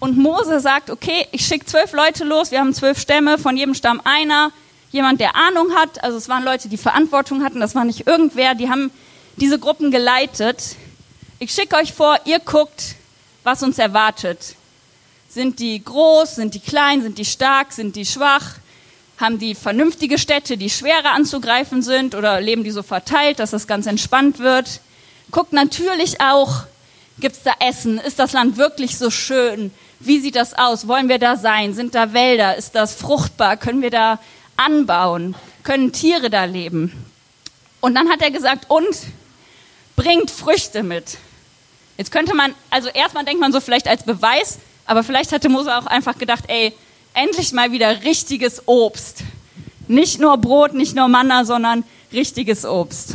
Und 0.00 0.16
Mose 0.16 0.60
sagt, 0.60 0.90
okay, 0.90 1.26
ich 1.32 1.44
schicke 1.44 1.66
zwölf 1.66 1.92
Leute 1.92 2.24
los, 2.24 2.52
wir 2.52 2.60
haben 2.60 2.72
zwölf 2.72 3.00
Stämme, 3.00 3.36
von 3.36 3.56
jedem 3.56 3.74
Stamm 3.74 4.00
einer, 4.04 4.52
jemand, 4.92 5.20
der 5.20 5.34
Ahnung 5.34 5.74
hat. 5.74 6.02
Also 6.04 6.16
es 6.16 6.28
waren 6.28 6.44
Leute, 6.44 6.68
die 6.68 6.76
Verantwortung 6.76 7.42
hatten, 7.42 7.58
das 7.58 7.74
war 7.74 7.84
nicht 7.84 8.06
irgendwer, 8.06 8.54
die 8.54 8.70
haben 8.70 8.92
diese 9.36 9.58
Gruppen 9.58 9.90
geleitet. 9.90 10.76
Ich 11.40 11.52
schicke 11.52 11.76
euch 11.76 11.92
vor, 11.92 12.18
ihr 12.24 12.38
guckt, 12.38 12.94
was 13.42 13.62
uns 13.62 13.78
erwartet. 13.78 14.54
Sind 15.38 15.60
die 15.60 15.84
groß, 15.84 16.34
sind 16.34 16.54
die 16.54 16.58
klein, 16.58 17.00
sind 17.00 17.16
die 17.16 17.24
stark, 17.24 17.70
sind 17.70 17.94
die 17.94 18.04
schwach? 18.04 18.56
Haben 19.18 19.38
die 19.38 19.54
vernünftige 19.54 20.18
Städte, 20.18 20.56
die 20.56 20.68
schwerer 20.68 21.12
anzugreifen 21.12 21.80
sind 21.80 22.16
oder 22.16 22.40
leben 22.40 22.64
die 22.64 22.72
so 22.72 22.82
verteilt, 22.82 23.38
dass 23.38 23.52
das 23.52 23.68
ganz 23.68 23.86
entspannt 23.86 24.40
wird? 24.40 24.80
Guckt 25.30 25.52
natürlich 25.52 26.20
auch, 26.20 26.64
gibt's 27.20 27.44
da 27.44 27.52
Essen? 27.60 27.98
Ist 27.98 28.18
das 28.18 28.32
Land 28.32 28.56
wirklich 28.56 28.98
so 28.98 29.12
schön? 29.12 29.70
Wie 30.00 30.18
sieht 30.18 30.34
das 30.34 30.54
aus? 30.54 30.88
Wollen 30.88 31.08
wir 31.08 31.20
da 31.20 31.36
sein? 31.36 31.72
Sind 31.72 31.94
da 31.94 32.12
Wälder? 32.12 32.56
Ist 32.56 32.74
das 32.74 32.96
fruchtbar? 32.96 33.56
Können 33.56 33.80
wir 33.80 33.90
da 33.90 34.18
anbauen? 34.56 35.36
Können 35.62 35.92
Tiere 35.92 36.30
da 36.30 36.46
leben? 36.46 36.92
Und 37.80 37.94
dann 37.94 38.08
hat 38.08 38.22
er 38.22 38.32
gesagt, 38.32 38.68
und 38.68 38.88
bringt 39.94 40.32
Früchte 40.32 40.82
mit. 40.82 41.16
Jetzt 41.96 42.10
könnte 42.10 42.34
man, 42.34 42.56
also 42.70 42.88
erstmal 42.88 43.24
denkt 43.24 43.40
man 43.40 43.52
so 43.52 43.60
vielleicht 43.60 43.86
als 43.86 44.02
Beweis, 44.02 44.58
aber 44.88 45.04
vielleicht 45.04 45.32
hatte 45.32 45.50
Mose 45.50 45.76
auch 45.76 45.86
einfach 45.86 46.16
gedacht, 46.16 46.44
ey, 46.48 46.72
endlich 47.12 47.52
mal 47.52 47.72
wieder 47.72 48.04
richtiges 48.04 48.62
Obst. 48.66 49.18
Nicht 49.86 50.18
nur 50.18 50.38
Brot, 50.38 50.72
nicht 50.72 50.96
nur 50.96 51.08
Manna, 51.08 51.44
sondern 51.44 51.84
richtiges 52.10 52.64
Obst. 52.64 53.14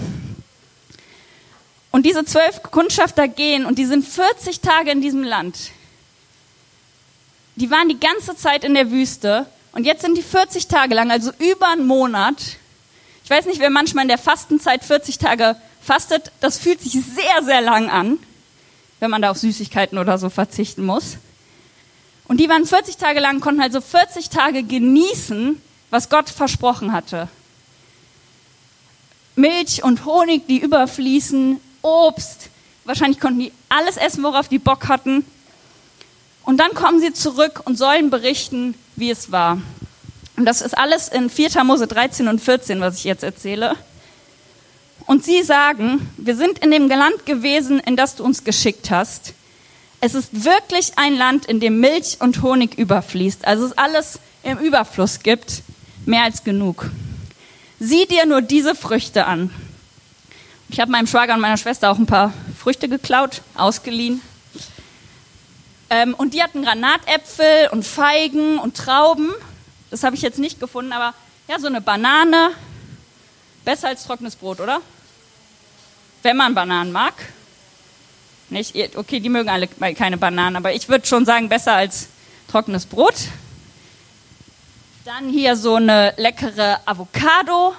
Und 1.89 2.05
diese 2.05 2.25
zwölf 2.25 2.61
Kundschafter 2.61 3.27
gehen 3.27 3.65
und 3.65 3.79
die 3.79 3.85
sind 3.85 4.07
40 4.07 4.59
Tage 4.59 4.91
in 4.91 5.01
diesem 5.01 5.23
Land. 5.23 5.71
Die 7.55 7.71
waren 7.71 7.89
die 7.89 7.99
ganze 7.99 8.35
Zeit 8.35 8.63
in 8.63 8.75
der 8.75 8.91
Wüste 8.91 9.47
und 9.71 9.85
jetzt 9.85 10.03
sind 10.03 10.15
die 10.15 10.23
40 10.23 10.67
Tage 10.67 10.93
lang, 10.93 11.09
also 11.09 11.31
über 11.39 11.69
einen 11.69 11.87
Monat. 11.87 12.37
Ich 13.23 13.31
weiß 13.31 13.47
nicht, 13.47 13.59
wer 13.59 13.71
manchmal 13.71 14.03
in 14.03 14.09
der 14.09 14.19
Fastenzeit 14.19 14.83
40 14.83 15.17
Tage 15.17 15.55
fastet. 15.81 16.31
Das 16.39 16.59
fühlt 16.59 16.81
sich 16.81 16.93
sehr, 16.93 17.43
sehr 17.43 17.61
lang 17.61 17.89
an, 17.89 18.19
wenn 18.99 19.09
man 19.09 19.23
da 19.23 19.31
auf 19.31 19.37
Süßigkeiten 19.37 19.97
oder 19.97 20.19
so 20.19 20.29
verzichten 20.29 20.85
muss. 20.85 21.17
Und 22.33 22.39
die 22.39 22.49
waren 22.49 22.65
40 22.65 22.97
Tage 22.97 23.19
lang, 23.19 23.41
konnten 23.41 23.61
also 23.61 23.79
40 23.79 24.29
Tage 24.29 24.63
genießen, 24.63 25.61
was 25.91 26.09
Gott 26.09 26.31
versprochen 26.31 26.91
hatte. 26.91 27.27
Milch 29.35 29.83
und 29.83 30.03
Honig, 30.03 30.47
die 30.47 30.57
überfließen, 30.57 31.59
Obst. 31.83 32.49
Wahrscheinlich 32.85 33.19
konnten 33.19 33.39
die 33.39 33.51
alles 33.69 33.97
essen, 33.97 34.23
worauf 34.23 34.47
die 34.47 34.57
Bock 34.57 34.87
hatten. 34.87 35.23
Und 36.43 36.57
dann 36.57 36.73
kommen 36.73 36.99
sie 36.99 37.13
zurück 37.13 37.61
und 37.65 37.77
sollen 37.77 38.09
berichten, 38.09 38.73
wie 38.95 39.11
es 39.11 39.31
war. 39.31 39.61
Und 40.35 40.45
das 40.45 40.63
ist 40.63 40.75
alles 40.75 41.09
in 41.09 41.29
4. 41.29 41.63
Mose 41.63 41.85
13 41.85 42.27
und 42.27 42.41
14, 42.41 42.81
was 42.81 42.97
ich 42.97 43.03
jetzt 43.03 43.21
erzähle. 43.21 43.75
Und 45.05 45.23
sie 45.23 45.43
sagen, 45.43 46.09
wir 46.17 46.35
sind 46.35 46.57
in 46.57 46.71
dem 46.71 46.87
Land 46.87 47.27
gewesen, 47.27 47.79
in 47.79 47.95
das 47.95 48.15
du 48.15 48.23
uns 48.23 48.43
geschickt 48.43 48.89
hast. 48.89 49.35
Es 50.05 50.15
ist 50.15 50.43
wirklich 50.43 50.97
ein 50.97 51.15
Land, 51.15 51.45
in 51.45 51.61
dem 51.61 51.79
Milch 51.79 52.17
und 52.19 52.41
Honig 52.41 52.77
überfließt. 52.77 53.47
Also 53.47 53.67
es 53.67 53.77
alles 53.77 54.19
im 54.43 54.57
Überfluss 54.57 55.19
gibt. 55.19 55.63
Mehr 56.05 56.23
als 56.23 56.43
genug. 56.43 56.89
Sieh 57.79 58.05
dir 58.05 58.25
nur 58.25 58.41
diese 58.41 58.75
Früchte 58.75 59.25
an. 59.25 59.49
Ich 60.67 60.81
habe 60.81 60.91
meinem 60.91 61.07
Schwager 61.07 61.35
und 61.35 61.39
meiner 61.39 61.55
Schwester 61.55 61.89
auch 61.89 61.97
ein 61.97 62.05
paar 62.05 62.33
Früchte 62.59 62.89
geklaut, 62.89 63.43
ausgeliehen. 63.55 64.21
Ähm, 65.89 66.15
und 66.15 66.33
die 66.33 66.43
hatten 66.43 66.63
Granatäpfel 66.63 67.69
und 67.71 67.85
Feigen 67.85 68.59
und 68.59 68.75
Trauben. 68.75 69.31
Das 69.89 70.03
habe 70.03 70.17
ich 70.17 70.21
jetzt 70.21 70.37
nicht 70.37 70.59
gefunden, 70.59 70.91
aber 70.91 71.13
ja, 71.47 71.59
so 71.59 71.67
eine 71.67 71.79
Banane. 71.79 72.51
Besser 73.63 73.87
als 73.87 74.03
trockenes 74.03 74.35
Brot, 74.35 74.59
oder? 74.59 74.81
Wenn 76.23 76.35
man 76.35 76.53
Bananen 76.53 76.91
mag. 76.91 77.13
Nicht? 78.49 78.75
Okay, 78.95 79.19
die 79.19 79.29
mögen 79.29 79.49
alle 79.49 79.67
keine 79.67 80.17
Bananen, 80.17 80.55
aber 80.55 80.73
ich 80.73 80.89
würde 80.89 81.05
schon 81.05 81.25
sagen, 81.25 81.49
besser 81.49 81.73
als 81.73 82.07
trockenes 82.47 82.85
Brot. 82.85 83.15
Dann 85.05 85.29
hier 85.29 85.55
so 85.55 85.75
eine 85.75 86.13
leckere 86.17 86.79
Avocado. 86.85 87.73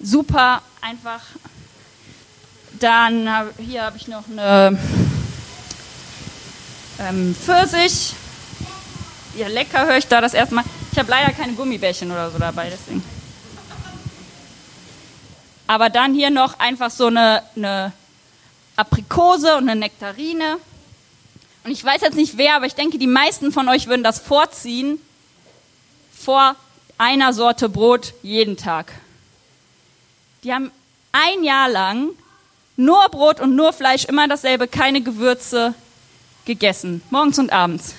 Super 0.00 0.62
einfach. 0.80 1.20
Dann 2.78 3.28
hier 3.58 3.82
habe 3.82 3.96
ich 3.96 4.08
noch 4.08 4.24
eine 4.30 4.78
ähm, 6.98 7.34
Pfirsich. 7.34 8.14
Ja, 9.36 9.48
lecker 9.48 9.86
höre 9.86 9.98
ich 9.98 10.06
da 10.06 10.20
das 10.20 10.34
erstmal. 10.34 10.64
Ich 10.92 10.98
habe 10.98 11.10
leider 11.10 11.32
keine 11.32 11.54
Gummibärchen 11.54 12.10
oder 12.10 12.30
so 12.30 12.38
dabei, 12.38 12.70
deswegen. 12.70 13.02
Aber 15.66 15.90
dann 15.90 16.14
hier 16.14 16.30
noch 16.30 16.58
einfach 16.58 16.90
so 16.90 17.06
eine, 17.06 17.42
eine 17.56 17.92
Aprikose 18.76 19.56
und 19.56 19.68
eine 19.68 19.78
Nektarine. 19.78 20.58
Und 21.64 21.70
ich 21.70 21.84
weiß 21.84 22.00
jetzt 22.02 22.16
nicht 22.16 22.38
wer, 22.38 22.56
aber 22.56 22.66
ich 22.66 22.74
denke, 22.74 22.98
die 22.98 23.06
meisten 23.06 23.52
von 23.52 23.68
euch 23.68 23.86
würden 23.86 24.02
das 24.02 24.18
vorziehen 24.18 25.00
vor 26.12 26.56
einer 26.98 27.32
Sorte 27.32 27.68
Brot 27.68 28.14
jeden 28.22 28.56
Tag. 28.56 28.92
Die 30.42 30.52
haben 30.52 30.70
ein 31.12 31.44
Jahr 31.44 31.68
lang 31.68 32.10
nur 32.76 33.08
Brot 33.10 33.40
und 33.40 33.54
nur 33.54 33.72
Fleisch, 33.72 34.04
immer 34.06 34.26
dasselbe, 34.28 34.66
keine 34.66 35.02
Gewürze, 35.02 35.74
gegessen, 36.44 37.02
morgens 37.10 37.38
und 37.38 37.52
abends. 37.52 37.94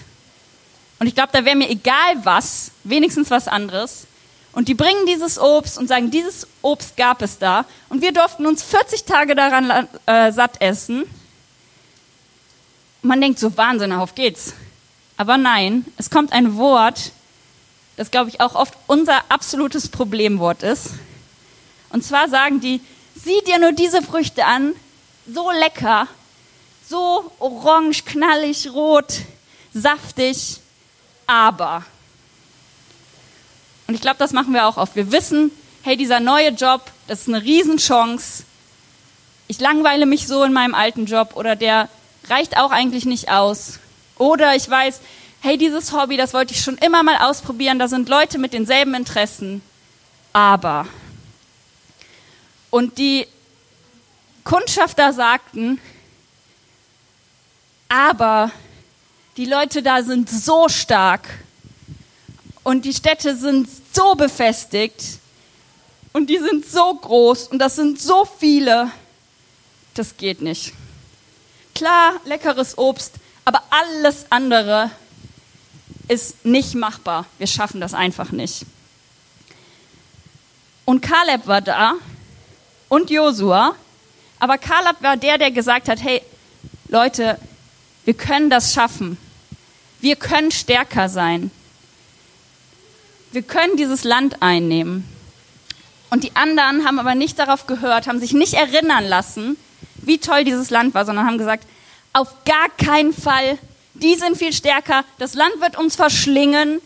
Und 1.00 1.08
ich 1.08 1.16
glaube, 1.16 1.30
da 1.32 1.46
wäre 1.46 1.56
mir 1.56 1.70
egal 1.70 2.24
was, 2.24 2.72
wenigstens 2.84 3.30
was 3.30 3.48
anderes. 3.48 4.08
Und 4.54 4.68
die 4.68 4.76
bringen 4.76 5.06
dieses 5.08 5.40
Obst 5.40 5.78
und 5.78 5.88
sagen, 5.88 6.12
dieses 6.12 6.48
Obst 6.62 6.96
gab 6.96 7.22
es 7.22 7.40
da. 7.40 7.66
Und 7.90 8.02
wir 8.02 8.14
durften 8.14 8.46
uns 8.46 8.62
40 8.64 9.04
Tage 9.04 9.36
daran 9.36 9.88
äh, 10.06 10.32
satt 10.32 10.62
essen. 10.62 11.04
Man 13.02 13.20
denkt 13.20 13.40
so, 13.40 13.58
Wahnsinn, 13.58 13.92
auf 13.92 14.16
geht's. 14.16 14.54
Aber 15.18 15.38
nein, 15.38 15.86
es 15.98 16.10
kommt 16.10 16.32
ein 16.34 16.56
Wort, 16.58 17.12
das 17.98 18.12
glaube 18.12 18.30
ich 18.30 18.42
auch 18.42 18.56
oft 18.56 18.76
unser 18.88 19.22
absolutes 19.30 19.90
Problemwort 19.90 20.64
ist. 20.64 20.92
Und 21.90 22.04
zwar 22.04 22.30
sagen 22.30 22.60
die, 22.60 22.82
sieh 23.16 23.42
dir 23.46 23.60
nur 23.60 23.72
diese 23.72 24.02
Früchte 24.02 24.46
an, 24.46 24.74
so 25.28 25.52
lecker, 25.52 26.08
so 26.88 27.32
orange, 27.40 28.04
knallig, 28.06 28.72
rot, 28.72 29.14
saftig, 29.74 30.60
aber. 31.28 31.86
Und 33.88 33.96
ich 33.96 34.02
glaube, 34.02 34.18
das 34.20 34.34
machen 34.34 34.54
wir 34.54 34.68
auch 34.68 34.78
oft. 34.78 34.96
Wir 34.96 35.12
wissen, 35.12 35.52
hey, 35.84 35.98
dieser 35.98 36.20
neue 36.20 36.50
Job, 36.50 36.90
das 37.08 37.22
ist 37.22 37.28
eine 37.28 37.44
Riesenchance. 37.44 38.44
Ich 39.48 39.60
langweile 39.60 40.06
mich 40.06 40.28
so 40.28 40.44
in 40.44 40.54
meinem 40.54 40.74
alten 40.74 41.06
Job 41.06 41.36
oder 41.36 41.56
der 41.56 41.90
reicht 42.30 42.58
auch 42.58 42.72
eigentlich 42.72 43.06
nicht 43.06 43.30
aus. 43.30 43.80
Oder 44.18 44.56
ich 44.56 44.70
weiß, 44.70 45.02
hey, 45.42 45.58
dieses 45.58 45.92
Hobby, 45.92 46.16
das 46.16 46.34
wollte 46.34 46.54
ich 46.54 46.62
schon 46.62 46.78
immer 46.78 47.04
mal 47.04 47.18
ausprobieren, 47.18 47.80
da 47.80 47.88
sind 47.88 48.08
Leute 48.08 48.38
mit 48.38 48.54
denselben 48.54 48.96
Interessen. 48.96 49.62
Aber. 50.32 50.88
Und 52.70 52.98
die 52.98 53.28
Kundschafter 54.44 55.14
sagten, 55.14 55.80
aber 57.90 58.52
die 59.38 59.46
Leute 59.46 59.84
da 59.84 60.02
sind 60.02 60.30
so 60.30 60.70
stark 60.70 61.28
und 62.64 62.86
die 62.86 62.94
Städte 62.94 63.36
sind 63.36 63.68
so 63.94 64.16
befestigt. 64.16 65.20
und 66.14 66.30
die 66.30 66.38
sind 66.38 66.66
so 66.66 66.94
groß 66.94 67.48
und 67.48 67.60
das 67.60 67.76
sind 67.76 68.00
so 68.00 68.24
viele, 68.26 68.92
das 69.96 70.16
geht 70.16 70.42
nicht. 70.42 70.74
Klar, 71.74 72.14
leckeres 72.24 72.78
Obst, 72.78 73.16
aber 73.46 73.64
alles 73.72 74.28
andere 74.30 74.92
ist 76.08 76.46
nicht 76.46 76.76
machbar. 76.76 77.26
Wir 77.40 77.48
schaffen 77.48 77.82
das 77.82 77.96
einfach 77.96 78.32
nicht. 78.32 78.66
Und 80.86 81.02
Kaleb 81.02 81.48
war 81.48 81.62
da 81.62 81.94
und 82.90 83.10
Josua, 83.10 83.76
aber 84.40 84.58
Kaleb 84.60 85.02
war 85.02 85.18
der, 85.18 85.40
der 85.40 85.50
gesagt 85.50 85.90
hat, 85.90 86.04
hey 86.04 86.22
Leute, 86.90 87.40
wir 88.06 88.14
können 88.14 88.50
das 88.50 88.74
schaffen. 88.74 89.18
Wir 90.00 90.16
können 90.16 90.52
stärker 90.52 91.10
sein. 91.10 91.50
Wir 93.34 93.42
können 93.42 93.78
dieses 93.78 94.04
Land 94.04 94.44
einnehmen. 94.44 95.04
Und 96.12 96.24
die 96.24 96.36
anderen 96.36 96.86
haben 96.86 97.00
aber 97.00 97.16
nicht 97.16 97.40
darauf 97.40 97.66
gehört, 97.66 98.06
haben 98.06 98.20
sich 98.20 98.32
nicht 98.34 98.54
erinnern 98.54 99.04
lassen, 99.04 99.58
wie 99.96 100.20
toll 100.20 100.44
dieses 100.44 100.70
Land 100.70 100.94
war, 100.94 101.04
sondern 101.04 101.26
haben 101.26 101.40
gesagt, 101.40 101.66
auf 102.14 102.28
gar 102.46 102.70
keinen 102.78 103.12
Fall, 103.12 103.58
die 103.96 104.14
sind 104.14 104.38
viel 104.38 104.54
stärker, 104.54 105.04
das 105.18 105.34
Land 105.34 105.60
wird 105.62 105.80
uns 105.80 105.96
verschlingen. 105.96 106.80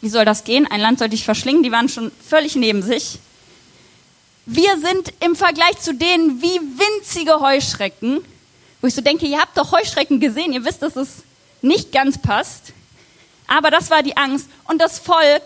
Wie 0.00 0.08
soll 0.08 0.24
das 0.24 0.42
gehen? 0.42 0.66
Ein 0.68 0.80
Land 0.80 0.98
soll 0.98 1.08
dich 1.08 1.24
verschlingen, 1.24 1.62
die 1.62 1.70
waren 1.70 1.88
schon 1.88 2.10
völlig 2.28 2.56
neben 2.56 2.82
sich. 2.82 3.20
Wir 4.46 4.76
sind 4.80 5.12
im 5.20 5.36
Vergleich 5.36 5.78
zu 5.78 5.94
denen 5.94 6.42
wie 6.42 6.58
winzige 6.58 7.38
Heuschrecken, 7.38 8.24
wo 8.80 8.88
ich 8.88 8.94
so 8.96 9.02
denke, 9.02 9.26
ihr 9.26 9.38
habt 9.38 9.56
doch 9.56 9.70
Heuschrecken 9.70 10.18
gesehen, 10.18 10.52
ihr 10.52 10.64
wisst, 10.64 10.82
dass 10.82 10.96
es 10.96 11.22
nicht 11.62 11.92
ganz 11.92 12.18
passt. 12.18 12.72
Aber 13.50 13.72
das 13.72 13.90
war 13.90 14.02
die 14.04 14.16
Angst. 14.16 14.48
Und 14.64 14.80
das 14.80 15.00
Volk 15.00 15.42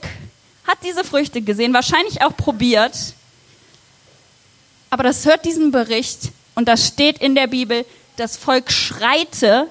hat 0.66 0.78
diese 0.84 1.04
Früchte 1.04 1.40
gesehen, 1.40 1.72
wahrscheinlich 1.72 2.22
auch 2.22 2.36
probiert. 2.36 2.94
Aber 4.90 5.02
das 5.02 5.24
hört 5.24 5.44
diesen 5.46 5.72
Bericht 5.72 6.30
und 6.54 6.68
das 6.68 6.86
steht 6.86 7.18
in 7.18 7.34
der 7.34 7.46
Bibel. 7.46 7.86
Das 8.16 8.36
Volk 8.36 8.70
schreite, 8.70 9.68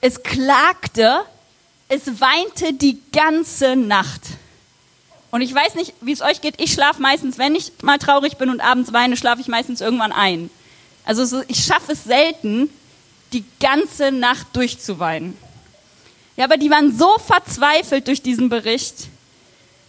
es 0.00 0.22
klagte, 0.22 1.22
es 1.88 2.20
weinte 2.20 2.72
die 2.72 3.02
ganze 3.12 3.74
Nacht. 3.74 4.22
Und 5.32 5.42
ich 5.42 5.52
weiß 5.52 5.74
nicht, 5.74 5.92
wie 6.00 6.12
es 6.12 6.22
euch 6.22 6.40
geht. 6.40 6.60
Ich 6.60 6.72
schlafe 6.72 7.02
meistens, 7.02 7.36
wenn 7.36 7.56
ich 7.56 7.72
mal 7.82 7.98
traurig 7.98 8.36
bin 8.36 8.48
und 8.48 8.60
abends 8.60 8.92
weine, 8.92 9.16
schlafe 9.16 9.40
ich 9.40 9.48
meistens 9.48 9.80
irgendwann 9.80 10.12
ein. 10.12 10.50
Also 11.04 11.42
ich 11.48 11.64
schaffe 11.64 11.92
es 11.92 12.04
selten, 12.04 12.70
die 13.32 13.44
ganze 13.58 14.12
Nacht 14.12 14.46
durchzuweinen. 14.52 15.36
Ja, 16.40 16.46
aber 16.46 16.56
die 16.56 16.70
waren 16.70 16.96
so 16.96 17.18
verzweifelt 17.18 18.08
durch 18.08 18.22
diesen 18.22 18.48
Bericht, 18.48 19.08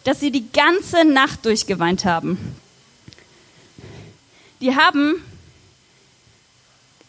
dass 0.04 0.20
sie 0.20 0.32
die 0.32 0.52
ganze 0.52 1.06
Nacht 1.06 1.46
durchgeweint 1.46 2.04
haben. 2.04 2.58
Die 4.60 4.76
haben 4.76 5.24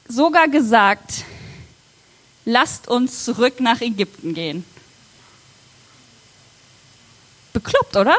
sogar 0.06 0.46
gesagt, 0.46 1.24
lasst 2.44 2.86
uns 2.86 3.24
zurück 3.24 3.58
nach 3.58 3.80
Ägypten 3.80 4.32
gehen. 4.32 4.64
Bekloppt, 7.52 7.96
oder? 7.96 8.18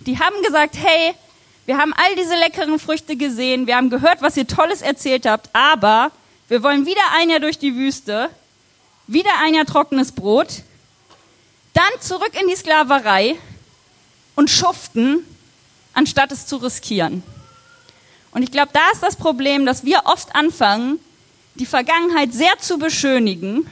Die 0.00 0.18
haben 0.18 0.42
gesagt, 0.42 0.76
hey, 0.76 1.14
wir 1.66 1.78
haben 1.78 1.92
all 1.92 2.16
diese 2.16 2.34
leckeren 2.34 2.80
Früchte 2.80 3.14
gesehen, 3.14 3.68
wir 3.68 3.76
haben 3.76 3.88
gehört, 3.88 4.20
was 4.20 4.36
ihr 4.36 4.48
Tolles 4.48 4.82
erzählt 4.82 5.26
habt, 5.26 5.48
aber 5.52 6.10
wir 6.48 6.64
wollen 6.64 6.86
wieder 6.86 7.02
ein 7.16 7.30
Jahr 7.30 7.38
durch 7.38 7.60
die 7.60 7.76
Wüste, 7.76 8.28
wieder 9.12 9.30
ein 9.40 9.54
Jahr 9.54 9.66
trockenes 9.66 10.12
Brot, 10.12 10.62
dann 11.74 12.00
zurück 12.00 12.32
in 12.40 12.48
die 12.48 12.56
Sklaverei 12.56 13.36
und 14.34 14.50
schuften, 14.50 15.24
anstatt 15.94 16.32
es 16.32 16.46
zu 16.46 16.56
riskieren. 16.56 17.22
Und 18.32 18.42
ich 18.42 18.50
glaube, 18.50 18.70
da 18.72 18.90
ist 18.92 19.02
das 19.02 19.16
Problem, 19.16 19.66
dass 19.66 19.84
wir 19.84 20.02
oft 20.04 20.34
anfangen, 20.34 20.98
die 21.54 21.66
Vergangenheit 21.66 22.32
sehr 22.32 22.58
zu 22.58 22.78
beschönigen 22.78 23.66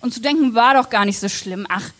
und 0.00 0.14
zu 0.14 0.20
denken, 0.20 0.54
war 0.54 0.74
doch 0.74 0.88
gar 0.88 1.04
nicht 1.04 1.20
so 1.20 1.28
schlimm. 1.28 1.66
Ach, 1.68 1.90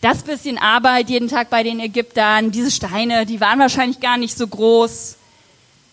das 0.00 0.22
bisschen 0.22 0.58
Arbeit 0.58 1.10
jeden 1.10 1.28
Tag 1.28 1.50
bei 1.50 1.62
den 1.62 1.80
Ägyptern, 1.80 2.50
diese 2.50 2.70
Steine, 2.70 3.26
die 3.26 3.40
waren 3.40 3.58
wahrscheinlich 3.58 4.00
gar 4.00 4.16
nicht 4.16 4.36
so 4.36 4.46
groß. 4.46 5.16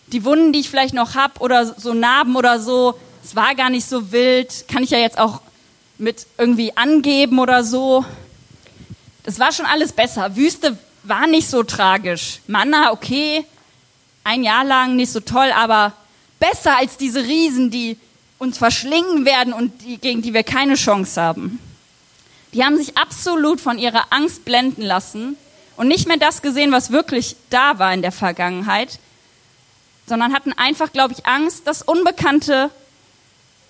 Die 0.08 0.24
Wunden, 0.24 0.52
die 0.52 0.60
ich 0.60 0.70
vielleicht 0.70 0.94
noch 0.94 1.14
hab 1.14 1.40
oder 1.40 1.66
so 1.66 1.92
Narben 1.92 2.36
oder 2.36 2.60
so, 2.60 2.98
es 3.22 3.36
war 3.36 3.54
gar 3.54 3.70
nicht 3.70 3.86
so 3.86 4.10
wild, 4.10 4.66
kann 4.68 4.82
ich 4.82 4.90
ja 4.90 4.98
jetzt 4.98 5.18
auch 5.18 5.42
mit 5.98 6.26
irgendwie 6.38 6.76
angeben 6.76 7.38
oder 7.38 7.64
so. 7.64 8.04
Das 9.24 9.38
war 9.38 9.52
schon 9.52 9.66
alles 9.66 9.92
besser. 9.92 10.36
Wüste 10.36 10.78
war 11.02 11.26
nicht 11.26 11.48
so 11.48 11.62
tragisch. 11.62 12.40
Manna, 12.46 12.92
okay, 12.92 13.44
ein 14.24 14.42
Jahr 14.42 14.64
lang 14.64 14.96
nicht 14.96 15.12
so 15.12 15.20
toll, 15.20 15.50
aber 15.54 15.92
besser 16.38 16.76
als 16.76 16.96
diese 16.96 17.24
Riesen, 17.24 17.70
die 17.70 17.98
uns 18.38 18.58
verschlingen 18.58 19.24
werden 19.24 19.52
und 19.52 19.82
die, 19.82 19.98
gegen 19.98 20.22
die 20.22 20.32
wir 20.32 20.44
keine 20.44 20.74
Chance 20.74 21.20
haben. 21.20 21.58
Die 22.52 22.64
haben 22.64 22.76
sich 22.76 22.96
absolut 22.96 23.60
von 23.60 23.78
ihrer 23.78 24.06
Angst 24.10 24.44
blenden 24.44 24.82
lassen 24.82 25.36
und 25.76 25.88
nicht 25.88 26.06
mehr 26.06 26.16
das 26.16 26.40
gesehen, 26.40 26.72
was 26.72 26.90
wirklich 26.90 27.36
da 27.50 27.78
war 27.78 27.92
in 27.92 28.02
der 28.02 28.12
Vergangenheit, 28.12 28.98
sondern 30.06 30.32
hatten 30.32 30.52
einfach, 30.52 30.92
glaube 30.92 31.12
ich, 31.12 31.26
Angst, 31.26 31.66
das 31.66 31.82
Unbekannte 31.82 32.70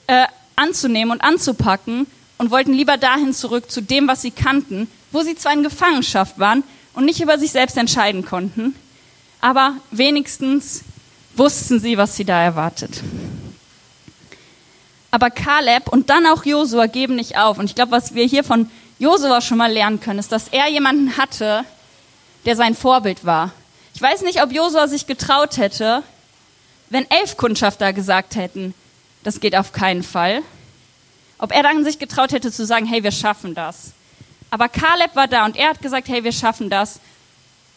äh, 0.07 0.27
anzunehmen 0.55 1.13
und 1.13 1.23
anzupacken 1.23 2.07
und 2.39 2.51
wollten 2.51 2.73
lieber 2.73 2.97
dahin 2.97 3.35
zurück 3.35 3.71
zu 3.71 3.83
dem, 3.83 4.09
was 4.09 4.23
sie 4.23 4.31
kannten, 4.31 4.89
wo 5.11 5.23
sie 5.23 5.37
zwar 5.37 5.53
in 5.53 5.63
Gefangenschaft 5.63 6.39
waren 6.39 6.63
und 6.95 7.05
nicht 7.05 7.21
über 7.21 7.39
sich 7.39 7.51
selbst 7.51 7.77
entscheiden 7.77 8.25
konnten, 8.25 8.75
aber 9.41 9.75
wenigstens 9.91 10.83
wussten 11.37 11.81
sie, 11.81 11.99
was 11.99 12.17
sie 12.17 12.25
da 12.25 12.43
erwartet. 12.43 13.03
Aber 15.11 15.31
Kaleb 15.31 15.89
und 15.89 16.11
dann 16.11 16.27
auch 16.27 16.45
Josua 16.45 16.87
geben 16.87 17.17
nicht 17.17 17.39
auf. 17.39 17.59
Und 17.59 17.65
ich 17.67 17.75
glaube, 17.75 17.93
was 17.93 18.15
wir 18.15 18.25
hier 18.25 18.45
von 18.45 18.71
Josua 18.99 19.41
schon 19.41 19.59
mal 19.59 19.73
lernen 19.73 20.01
können, 20.01 20.19
ist, 20.19 20.33
dass 20.33 20.49
er 20.49 20.69
jemanden 20.69 21.17
hatte, 21.17 21.65
der 22.45 22.57
sein 22.57 22.75
Vorbild 22.75 23.25
war. 23.25 23.53
Ich 23.95 24.03
weiß 24.03 24.23
nicht, 24.23 24.43
ob 24.43 24.53
Josua 24.53 24.87
sich 24.87 25.07
getraut 25.07 25.57
hätte, 25.57 26.03
wenn 26.91 27.11
elf 27.11 27.37
Kundschafter 27.37 27.93
gesagt 27.93 28.37
hätten, 28.37 28.75
das 29.23 29.41
geht 29.41 29.57
auf 29.57 29.73
keinen 29.73 30.03
Fall. 30.03 30.43
Ob 31.39 31.53
er 31.53 31.63
dann 31.63 31.85
sich 31.85 31.99
getraut 31.99 32.33
hätte 32.33 32.53
zu 32.53 32.67
sagen, 32.67 32.87
hey, 32.87 33.03
wir 33.03 33.13
schaffen 33.13 33.55
das. 33.55 33.93
Aber 34.51 34.69
Kaleb 34.69 35.15
war 35.15 35.29
da 35.29 35.45
und 35.45 35.57
er 35.57 35.71
hat 35.71 35.83
gesagt, 35.83 36.09
hey, 36.09 36.25
wir 36.25 36.33
schaffen 36.33 36.71
das. 36.71 37.01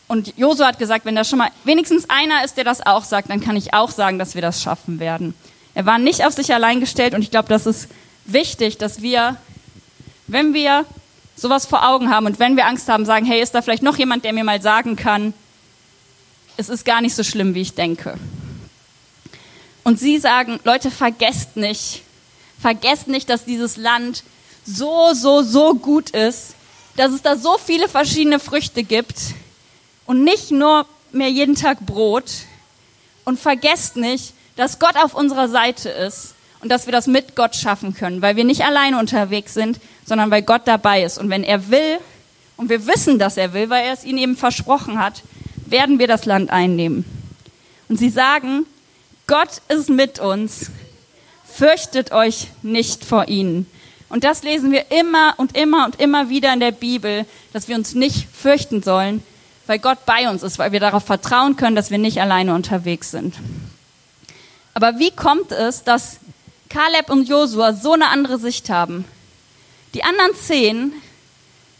Und 0.07 0.37
Josua 0.37 0.67
hat 0.67 0.79
gesagt, 0.79 1.05
wenn 1.05 1.15
da 1.15 1.23
schon 1.23 1.39
mal 1.39 1.51
wenigstens 1.63 2.09
einer 2.09 2.43
ist, 2.43 2.57
der 2.57 2.63
das 2.63 2.85
auch 2.85 3.03
sagt, 3.03 3.29
dann 3.29 3.39
kann 3.39 3.55
ich 3.55 3.73
auch 3.73 3.91
sagen, 3.91 4.19
dass 4.19 4.35
wir 4.35 4.41
das 4.41 4.61
schaffen 4.61 4.99
werden. 4.99 5.33
Er 5.73 5.85
war 5.85 5.99
nicht 5.99 6.25
auf 6.25 6.33
sich 6.33 6.53
allein 6.53 6.79
gestellt 6.79 7.13
und 7.13 7.21
ich 7.21 7.31
glaube, 7.31 7.47
das 7.47 7.65
ist 7.65 7.87
wichtig, 8.25 8.77
dass 8.77 9.01
wir, 9.01 9.37
wenn 10.27 10.53
wir 10.53 10.85
sowas 11.35 11.65
vor 11.65 11.87
Augen 11.87 12.09
haben 12.09 12.25
und 12.25 12.39
wenn 12.39 12.57
wir 12.57 12.65
Angst 12.65 12.89
haben, 12.89 13.05
sagen, 13.05 13.25
hey, 13.25 13.41
ist 13.41 13.55
da 13.55 13.61
vielleicht 13.61 13.83
noch 13.83 13.97
jemand, 13.97 14.25
der 14.25 14.33
mir 14.33 14.43
mal 14.43 14.61
sagen 14.61 14.95
kann, 14.95 15.33
es 16.57 16.69
ist 16.69 16.83
gar 16.83 17.01
nicht 17.01 17.15
so 17.15 17.23
schlimm, 17.23 17.55
wie 17.55 17.61
ich 17.61 17.73
denke. 17.73 18.17
Und 19.83 19.99
sie 19.99 20.19
sagen, 20.19 20.59
Leute, 20.63 20.91
vergesst 20.91 21.55
nicht, 21.55 22.03
vergesst 22.61 23.07
nicht, 23.07 23.29
dass 23.29 23.45
dieses 23.45 23.77
Land 23.77 24.23
so, 24.65 25.13
so, 25.13 25.41
so 25.41 25.73
gut 25.73 26.11
ist, 26.11 26.55
dass 26.95 27.11
es 27.11 27.21
da 27.21 27.35
so 27.35 27.57
viele 27.57 27.87
verschiedene 27.87 28.39
Früchte 28.39 28.83
gibt 28.83 29.15
und 30.05 30.23
nicht 30.23 30.51
nur 30.51 30.85
mehr 31.11 31.29
jeden 31.29 31.55
Tag 31.55 31.85
Brot. 31.85 32.31
Und 33.23 33.39
vergesst 33.39 33.95
nicht, 33.95 34.33
dass 34.55 34.79
Gott 34.79 34.95
auf 34.95 35.13
unserer 35.13 35.47
Seite 35.47 35.89
ist 35.89 36.33
und 36.61 36.69
dass 36.69 36.85
wir 36.85 36.91
das 36.91 37.07
mit 37.07 37.35
Gott 37.35 37.55
schaffen 37.55 37.95
können, 37.95 38.21
weil 38.21 38.35
wir 38.35 38.43
nicht 38.43 38.63
alleine 38.63 38.99
unterwegs 38.99 39.53
sind, 39.53 39.79
sondern 40.05 40.31
weil 40.31 40.41
Gott 40.41 40.63
dabei 40.65 41.03
ist. 41.03 41.17
Und 41.17 41.29
wenn 41.29 41.43
er 41.43 41.69
will, 41.69 41.99
und 42.57 42.69
wir 42.69 42.85
wissen, 42.85 43.17
dass 43.17 43.37
er 43.37 43.53
will, 43.53 43.69
weil 43.69 43.85
er 43.85 43.93
es 43.93 44.03
ihnen 44.03 44.19
eben 44.19 44.37
versprochen 44.37 44.99
hat, 44.99 45.23
werden 45.65 45.99
wir 45.99 46.07
das 46.07 46.25
Land 46.25 46.49
einnehmen. 46.49 47.05
Und 47.89 47.97
sie 47.97 48.09
sagen, 48.09 48.65
Gott 49.27 49.61
ist 49.69 49.89
mit 49.89 50.19
uns, 50.19 50.69
fürchtet 51.61 52.11
euch 52.11 52.47
nicht 52.63 53.05
vor 53.05 53.27
ihnen. 53.27 53.67
Und 54.09 54.23
das 54.23 54.41
lesen 54.41 54.71
wir 54.71 54.89
immer 54.89 55.35
und 55.37 55.55
immer 55.55 55.85
und 55.85 55.99
immer 55.99 56.27
wieder 56.27 56.51
in 56.51 56.59
der 56.59 56.71
Bibel, 56.71 57.27
dass 57.53 57.67
wir 57.67 57.75
uns 57.75 57.93
nicht 57.93 58.27
fürchten 58.33 58.81
sollen, 58.81 59.21
weil 59.67 59.77
Gott 59.77 60.07
bei 60.07 60.27
uns 60.27 60.41
ist, 60.41 60.57
weil 60.57 60.71
wir 60.71 60.79
darauf 60.79 61.03
vertrauen 61.03 61.57
können, 61.57 61.75
dass 61.75 61.91
wir 61.91 61.99
nicht 61.99 62.19
alleine 62.19 62.55
unterwegs 62.55 63.11
sind. 63.11 63.35
Aber 64.73 64.97
wie 64.97 65.11
kommt 65.11 65.51
es, 65.51 65.83
dass 65.83 66.17
Kaleb 66.67 67.11
und 67.11 67.29
Josua 67.29 67.73
so 67.73 67.93
eine 67.93 68.07
andere 68.07 68.39
Sicht 68.39 68.71
haben? 68.71 69.05
Die 69.93 70.03
anderen 70.03 70.33
zehn 70.33 70.93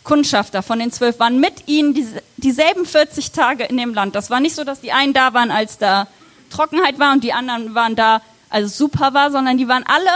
Kundschafter 0.03 0.61
von 0.61 0.77
den 0.77 0.91
zwölf 0.91 1.17
waren 1.17 1.39
mit 1.39 1.67
ihnen 1.67 1.97
dieselben 2.37 2.85
40 2.85 3.31
Tage 3.31 3.63
in 3.63 3.77
dem 3.77 3.95
Land. 3.95 4.13
Das 4.13 4.29
war 4.29 4.41
nicht 4.41 4.53
so, 4.53 4.63
dass 4.63 4.79
die 4.79 4.91
einen 4.91 5.13
da 5.13 5.33
waren, 5.33 5.49
als 5.49 5.79
da 5.79 6.05
Trockenheit 6.51 6.99
war 6.99 7.13
und 7.13 7.23
die 7.23 7.33
anderen 7.33 7.73
waren 7.73 7.95
da, 7.95 8.21
als 8.51 8.67
es 8.67 8.77
super 8.77 9.13
war, 9.13 9.31
sondern 9.31 9.57
die 9.57 9.67
waren 9.67 9.83
alle 9.87 10.11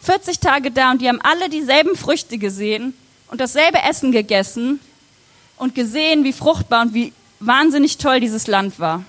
40 0.00 0.38
Tage 0.38 0.70
da 0.70 0.92
und 0.92 1.02
die 1.02 1.08
haben 1.08 1.20
alle 1.20 1.50
dieselben 1.50 1.96
Früchte 1.96 2.38
gesehen 2.38 2.94
und 3.28 3.40
dasselbe 3.40 3.82
Essen 3.82 4.12
gegessen 4.12 4.80
und 5.56 5.74
gesehen, 5.74 6.24
wie 6.24 6.32
fruchtbar 6.32 6.82
und 6.82 6.94
wie 6.94 7.12
wahnsinnig 7.40 7.98
toll 7.98 8.20
dieses 8.20 8.46
Land 8.46 8.78
war. 8.78 9.04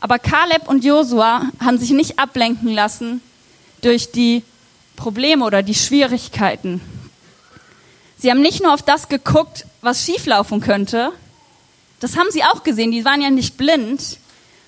Aber 0.00 0.18
Kaleb 0.18 0.68
und 0.68 0.84
Josua 0.84 1.48
haben 1.60 1.78
sich 1.78 1.90
nicht 1.90 2.18
ablenken 2.18 2.68
lassen 2.68 3.22
durch 3.80 4.10
die 4.10 4.42
Probleme 4.96 5.44
oder 5.44 5.62
die 5.62 5.74
Schwierigkeiten. 5.74 6.80
Sie 8.18 8.30
haben 8.30 8.42
nicht 8.42 8.62
nur 8.62 8.74
auf 8.74 8.82
das 8.82 9.08
geguckt, 9.08 9.64
was 9.80 10.04
schieflaufen 10.04 10.60
könnte, 10.60 11.12
das 12.02 12.16
haben 12.16 12.32
sie 12.32 12.42
auch 12.42 12.64
gesehen, 12.64 12.90
die 12.90 13.04
waren 13.04 13.22
ja 13.22 13.30
nicht 13.30 13.56
blind, 13.56 14.18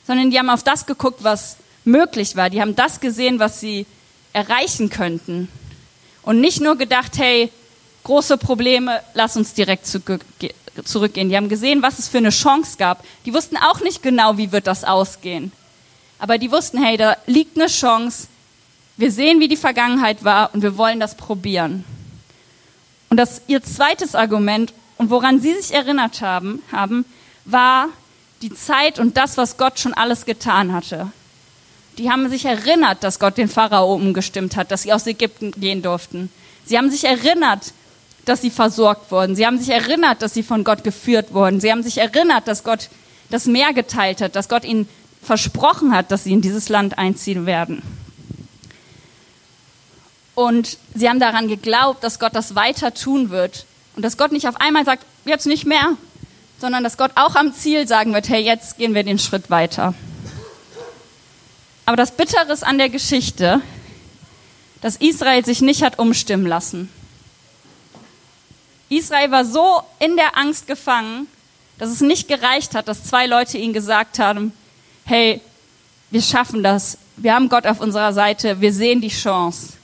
sondern 0.06 0.30
die 0.30 0.38
haben 0.38 0.50
auf 0.50 0.62
das 0.62 0.86
geguckt, 0.86 1.24
was 1.24 1.56
möglich 1.84 2.36
war. 2.36 2.50
Die 2.50 2.60
haben 2.60 2.76
das 2.76 3.00
gesehen, 3.00 3.38
was 3.38 3.60
sie 3.60 3.86
erreichen 4.32 4.90
könnten. 4.90 5.48
Und 6.22 6.40
nicht 6.40 6.60
nur 6.60 6.76
gedacht, 6.76 7.12
hey, 7.16 7.50
große 8.04 8.38
Probleme, 8.38 9.00
lass 9.14 9.36
uns 9.36 9.54
direkt 9.54 9.86
zurückgehen. 9.86 11.28
Die 11.28 11.36
haben 11.36 11.48
gesehen, 11.48 11.82
was 11.82 11.98
es 11.98 12.08
für 12.08 12.18
eine 12.18 12.30
Chance 12.30 12.76
gab. 12.78 13.04
Die 13.26 13.34
wussten 13.34 13.56
auch 13.56 13.80
nicht 13.80 14.02
genau, 14.02 14.36
wie 14.36 14.52
wird 14.52 14.66
das 14.66 14.84
ausgehen. 14.84 15.52
Aber 16.18 16.38
die 16.38 16.50
wussten, 16.50 16.82
hey, 16.82 16.96
da 16.96 17.16
liegt 17.26 17.56
eine 17.56 17.66
Chance. 17.66 18.28
Wir 18.96 19.10
sehen, 19.10 19.40
wie 19.40 19.48
die 19.48 19.56
Vergangenheit 19.56 20.24
war 20.24 20.54
und 20.54 20.62
wir 20.62 20.76
wollen 20.76 21.00
das 21.00 21.16
probieren. 21.16 21.84
Und 23.10 23.16
das 23.16 23.42
ihr 23.46 23.62
zweites 23.62 24.14
Argument 24.14 24.72
und 24.96 25.10
woran 25.10 25.40
sie 25.40 25.54
sich 25.54 25.74
erinnert 25.74 26.20
haben, 26.20 26.62
haben 26.72 27.04
war 27.44 27.88
die 28.42 28.52
Zeit 28.54 28.98
und 28.98 29.16
das, 29.16 29.36
was 29.36 29.56
Gott 29.56 29.78
schon 29.78 29.94
alles 29.94 30.24
getan 30.24 30.72
hatte. 30.72 31.12
Die 31.98 32.10
haben 32.10 32.28
sich 32.28 32.44
erinnert, 32.44 33.04
dass 33.04 33.18
Gott 33.18 33.38
den 33.38 33.48
Pharao 33.48 33.94
umgestimmt 33.94 34.56
hat, 34.56 34.70
dass 34.70 34.82
sie 34.82 34.92
aus 34.92 35.06
Ägypten 35.06 35.52
gehen 35.52 35.82
durften. 35.82 36.30
Sie 36.64 36.76
haben 36.76 36.90
sich 36.90 37.04
erinnert, 37.04 37.72
dass 38.24 38.40
sie 38.40 38.50
versorgt 38.50 39.10
wurden. 39.10 39.36
Sie 39.36 39.46
haben 39.46 39.58
sich 39.58 39.68
erinnert, 39.68 40.22
dass 40.22 40.34
sie 40.34 40.42
von 40.42 40.64
Gott 40.64 40.82
geführt 40.82 41.32
wurden. 41.32 41.60
Sie 41.60 41.70
haben 41.70 41.82
sich 41.82 41.98
erinnert, 41.98 42.48
dass 42.48 42.64
Gott 42.64 42.88
das 43.30 43.46
Meer 43.46 43.72
geteilt 43.72 44.20
hat, 44.20 44.34
dass 44.34 44.48
Gott 44.48 44.64
ihnen 44.64 44.88
versprochen 45.22 45.94
hat, 45.94 46.10
dass 46.10 46.24
sie 46.24 46.32
in 46.32 46.40
dieses 46.40 46.68
Land 46.68 46.98
einziehen 46.98 47.46
werden. 47.46 47.82
Und 50.34 50.78
sie 50.94 51.08
haben 51.08 51.20
daran 51.20 51.48
geglaubt, 51.48 52.02
dass 52.02 52.18
Gott 52.18 52.34
das 52.34 52.54
weiter 52.54 52.92
tun 52.92 53.30
wird 53.30 53.66
und 53.94 54.04
dass 54.04 54.16
Gott 54.16 54.32
nicht 54.32 54.48
auf 54.48 54.60
einmal 54.60 54.84
sagt, 54.84 55.04
jetzt 55.24 55.46
nicht 55.46 55.64
mehr, 55.64 55.96
sondern 56.60 56.82
dass 56.82 56.96
Gott 56.96 57.12
auch 57.14 57.36
am 57.36 57.52
Ziel 57.52 57.86
sagen 57.86 58.12
wird, 58.14 58.28
hey, 58.28 58.42
jetzt 58.42 58.78
gehen 58.78 58.94
wir 58.94 59.04
den 59.04 59.18
Schritt 59.18 59.50
weiter. 59.50 59.94
Aber 61.86 61.96
das 61.96 62.12
Bittere 62.12 62.56
an 62.62 62.78
der 62.78 62.88
Geschichte, 62.88 63.60
dass 64.80 64.96
Israel 64.96 65.44
sich 65.44 65.60
nicht 65.60 65.82
hat 65.82 65.98
umstimmen 65.98 66.46
lassen. 66.46 66.90
Israel 68.88 69.30
war 69.30 69.44
so 69.44 69.82
in 69.98 70.16
der 70.16 70.36
Angst 70.36 70.66
gefangen, 70.66 71.26
dass 71.78 71.90
es 71.90 72.00
nicht 72.00 72.28
gereicht 72.28 72.74
hat, 72.74 72.88
dass 72.88 73.04
zwei 73.04 73.26
Leute 73.26 73.58
ihnen 73.58 73.72
gesagt 73.72 74.18
haben, 74.18 74.52
hey, 75.04 75.40
wir 76.10 76.22
schaffen 76.22 76.62
das, 76.62 76.98
wir 77.16 77.34
haben 77.34 77.48
Gott 77.48 77.66
auf 77.66 77.80
unserer 77.80 78.12
Seite, 78.12 78.60
wir 78.60 78.72
sehen 78.72 79.00
die 79.00 79.08
Chance. 79.08 79.74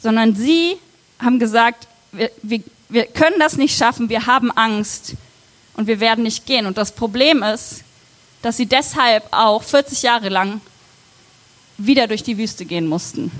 Sondern 0.00 0.34
sie 0.34 0.76
haben 1.18 1.38
gesagt, 1.38 1.86
wir, 2.12 2.30
wir, 2.42 2.62
wir 2.88 3.06
können 3.06 3.38
das 3.38 3.56
nicht 3.56 3.76
schaffen, 3.76 4.08
wir 4.08 4.26
haben 4.26 4.50
Angst 4.52 5.14
und 5.74 5.86
wir 5.86 6.00
werden 6.00 6.24
nicht 6.24 6.46
gehen. 6.46 6.66
Und 6.66 6.78
das 6.78 6.92
Problem 6.92 7.42
ist, 7.42 7.84
dass 8.42 8.56
sie 8.56 8.66
deshalb 8.66 9.24
auch 9.30 9.62
40 9.62 10.02
Jahre 10.02 10.28
lang 10.28 10.60
wieder 11.86 12.06
durch 12.06 12.22
die 12.22 12.38
Wüste 12.38 12.64
gehen 12.64 12.86
mussten. 12.86 13.30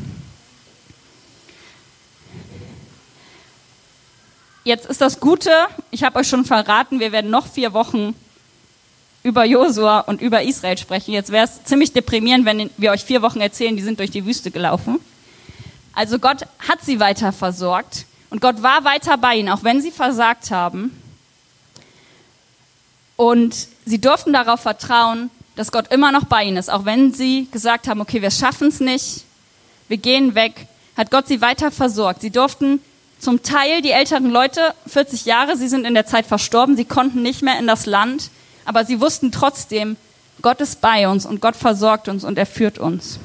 Jetzt 4.65 4.87
ist 4.87 5.01
das 5.01 5.21
Gute, 5.21 5.51
ich 5.91 6.05
habe 6.05 6.19
euch 6.19 6.29
schon 6.29 6.45
verraten, 6.45 7.01
wir 7.01 7.13
werden 7.13 7.31
noch 7.31 7.47
vier 7.47 7.73
Wochen 7.73 8.15
über 9.23 9.45
Josua 9.45 10.01
und 10.01 10.21
über 10.21 10.43
Israel 10.43 10.79
sprechen. 10.79 11.13
Jetzt 11.13 11.31
wäre 11.31 11.45
es 11.45 11.65
ziemlich 11.65 11.93
deprimierend, 11.93 12.45
wenn 12.45 12.71
wir 12.77 12.91
euch 12.91 13.05
vier 13.05 13.23
Wochen 13.23 13.41
erzählen, 13.41 13.77
die 13.77 13.83
sind 13.83 13.99
durch 13.99 14.11
die 14.11 14.25
Wüste 14.25 14.51
gelaufen. 14.51 14.99
Also 15.93 16.19
Gott 16.19 16.43
hat 16.69 16.83
sie 16.83 17.01
weiter 17.01 17.33
versorgt 17.33 18.07
und 18.31 18.41
Gott 18.41 18.63
war 18.63 18.85
weiter 18.85 19.19
bei 19.19 19.37
ihnen, 19.37 19.49
auch 19.49 19.65
wenn 19.65 19.81
sie 19.81 19.91
versagt 19.91 20.51
haben. 20.51 20.97
Und 23.17 23.69
sie 23.85 24.01
durften 24.01 24.33
darauf 24.33 24.61
vertrauen, 24.61 25.31
dass 25.57 25.73
Gott 25.73 25.93
immer 25.93 26.13
noch 26.13 26.25
bei 26.25 26.45
ihnen 26.45 26.57
ist. 26.57 26.71
Auch 26.71 26.85
wenn 26.85 27.13
sie 27.13 27.49
gesagt 27.51 27.89
haben, 27.89 28.01
okay, 28.01 28.23
wir 28.23 28.31
schaffen 28.31 28.69
es 28.69 28.81
nicht, 28.81 29.25
wir 29.89 29.97
gehen 29.97 30.35
weg, 30.35 30.67
hat 30.97 31.11
Gott 31.11 31.27
sie 31.29 31.41
weiter 31.41 31.71
versorgt. 31.71 32.21
Sie 32.21 32.31
durften 32.31 32.81
zum 33.19 33.43
Teil, 33.43 33.83
die 33.83 33.91
älteren 33.91 34.31
Leute, 34.31 34.75
40 34.87 35.27
Jahre, 35.27 35.57
sie 35.57 35.69
sind 35.69 35.85
in 35.85 35.95
der 35.95 36.07
Zeit 36.07 36.27
verstorben, 36.27 36.77
sie 36.77 36.85
konnten 36.85 37.23
nicht 37.23 37.43
mehr 37.43 37.59
in 37.59 37.67
das 37.67 37.87
Land, 37.87 38.31
aber 38.65 38.85
sie 38.85 39.01
wussten 39.01 39.31
trotzdem, 39.33 39.97
Gott 40.43 40.61
ist 40.61 40.81
bei 40.81 41.07
uns 41.09 41.27
und 41.27 41.41
Gott 41.41 41.57
versorgt 41.57 42.09
uns 42.09 42.25
und 42.25 42.39
er 42.39 42.47
führt 42.47 42.79
uns. 42.79 43.19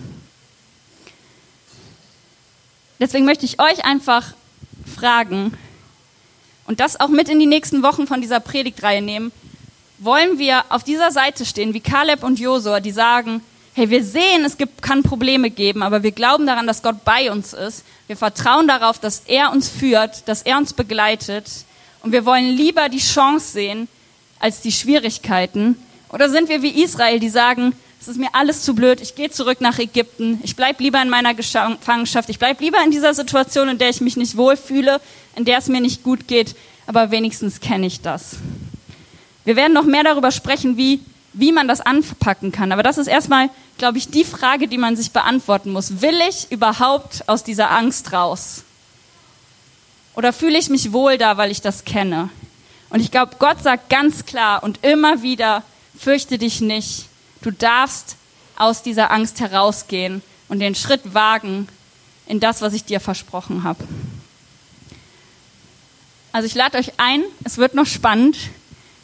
Deswegen 3.00 3.26
möchte 3.26 3.46
ich 3.46 3.60
euch 3.62 3.86
einfach 3.86 4.34
fragen 4.96 5.58
und 6.66 6.80
das 6.80 7.00
auch 7.00 7.10
mit 7.10 7.30
in 7.30 7.40
die 7.40 7.46
nächsten 7.46 7.84
Wochen 7.84 8.08
von 8.08 8.22
dieser 8.22 8.40
Predigtreihe 8.40 9.02
nehmen 9.02 9.32
wollen 9.98 10.38
wir 10.38 10.64
auf 10.70 10.84
dieser 10.84 11.12
Seite 11.12 11.46
stehen, 11.46 11.74
wie 11.74 11.80
Kaleb 11.80 12.24
und 12.24 12.40
Josua, 12.40 12.80
die 12.80 12.92
sagen, 12.92 13.42
hey, 13.74 13.90
wir 13.90 14.04
sehen, 14.04 14.46
es 14.46 14.58
gibt, 14.58 14.82
kann 14.82 15.04
Probleme 15.04 15.50
geben, 15.50 15.84
aber 15.84 16.02
wir 16.02 16.12
glauben 16.12 16.46
daran, 16.46 16.68
dass 16.68 16.82
Gott 16.82 17.04
bei 17.04 17.32
uns 17.32 17.54
ist. 17.54 17.84
Wir 18.08 18.16
vertrauen 18.16 18.68
darauf, 18.68 19.00
dass 19.00 19.24
er 19.26 19.52
uns 19.52 19.68
führt, 19.68 20.28
dass 20.28 20.44
er 20.44 20.58
uns 20.58 20.74
begleitet. 20.74 21.46
Und 22.02 22.12
wir 22.12 22.26
wollen 22.26 22.50
lieber 22.50 22.88
die 22.88 23.00
Chance 23.00 23.52
sehen 23.52 23.88
als 24.40 24.62
die 24.62 24.72
Schwierigkeiten. 24.72 25.78
Oder 26.10 26.30
sind 26.30 26.50
wir 26.50 26.62
wie 26.62 26.84
Israel, 26.84 27.20
die 27.20 27.30
sagen, 27.30 27.74
es 28.00 28.08
ist 28.08 28.18
mir 28.18 28.30
alles 28.34 28.62
zu 28.62 28.76
blöd, 28.76 29.02
ich 29.02 29.16
gehe 29.16 29.32
zurück 29.32 29.60
nach 29.62 29.80
Ägypten, 29.80 30.40
ich 30.44 30.56
bleibe 30.56 30.84
lieber 30.84 31.02
in 31.02 31.10
meiner 31.10 31.34
Gefangenschaft, 31.34 32.30
ich 32.30 32.38
bleibe 32.38 32.64
lieber 32.64 32.78
in 32.84 32.92
dieser 32.92 33.14
Situation, 33.14 33.68
in 33.68 33.78
der 33.80 33.90
ich 33.90 34.00
mich 34.00 34.16
nicht 34.16 34.38
wohlfühle, 34.38 35.02
in 35.36 35.44
der 35.44 35.58
es 35.58 35.68
mir 35.68 35.82
nicht 35.82 36.04
gut 36.04 36.28
geht, 36.28 36.56
aber 36.86 37.10
wenigstens 37.10 37.60
kenne 37.60 37.88
ich 37.88 38.02
das. 38.02 38.38
Wir 39.46 39.56
werden 39.56 39.74
noch 39.74 39.86
mehr 39.86 40.04
darüber 40.04 40.32
sprechen, 40.32 40.76
wie, 40.76 41.00
wie 41.34 41.52
man 41.52 41.68
das 41.68 41.82
anpacken 41.82 42.52
kann. 42.52 42.72
Aber 42.72 42.84
das 42.84 42.98
ist 42.98 43.08
erstmal, 43.08 43.50
glaube 43.78 44.00
ich, 44.00 44.10
die 44.10 44.26
Frage, 44.26 44.68
die 44.68 44.78
man 44.78 44.98
sich 44.98 45.12
beantworten 45.12 45.72
muss. 45.72 46.02
Will 46.02 46.20
ich 46.28 46.52
überhaupt 46.52 47.30
aus 47.30 47.44
dieser 47.44 47.72
Angst 47.72 48.12
raus? 48.12 48.64
Oder 50.16 50.34
fühle 50.34 50.58
ich 50.58 50.70
mich 50.70 50.92
wohl 50.92 51.18
da, 51.18 51.38
weil 51.38 51.52
ich 51.52 51.62
das 51.62 51.86
kenne? 51.86 52.30
Und 52.90 53.00
ich 53.00 53.12
glaube, 53.12 53.36
Gott 53.38 53.62
sagt 53.62 53.90
ganz 53.90 54.26
klar 54.26 54.64
und 54.64 54.84
immer 54.84 55.22
wieder, 55.22 55.64
fürchte 55.98 56.38
dich 56.38 56.62
nicht. 56.62 57.06
Du 57.42 57.52
darfst 57.52 58.16
aus 58.56 58.82
dieser 58.82 59.12
Angst 59.12 59.40
herausgehen 59.40 60.22
und 60.48 60.60
den 60.60 60.76
Schritt 60.76 61.14
wagen 61.14 61.68
in 62.28 62.40
das, 62.40 62.62
was 62.62 62.74
ich 62.74 62.86
dir 62.86 63.00
versprochen 63.00 63.64
habe. 63.64 63.84
Also 66.32 66.48
ich 66.48 66.56
lade 66.56 66.78
euch 66.78 66.94
ein, 66.98 67.24
es 67.44 67.58
wird 67.58 67.76
noch 67.76 67.86
spannend 67.86 68.38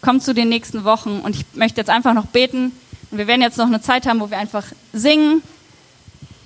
kommt 0.02 0.24
zu 0.24 0.34
den 0.34 0.50
nächsten 0.50 0.84
Wochen 0.84 1.20
und 1.20 1.36
ich 1.36 1.46
möchte 1.54 1.80
jetzt 1.80 1.90
einfach 1.90 2.14
noch 2.14 2.26
beten. 2.26 2.72
Und 3.12 3.18
wir 3.18 3.28
werden 3.28 3.42
jetzt 3.42 3.58
noch 3.58 3.68
eine 3.68 3.82
Zeit 3.82 4.08
haben, 4.08 4.20
wo 4.20 4.30
wir 4.30 4.38
einfach 4.38 4.66
singen, 4.94 5.42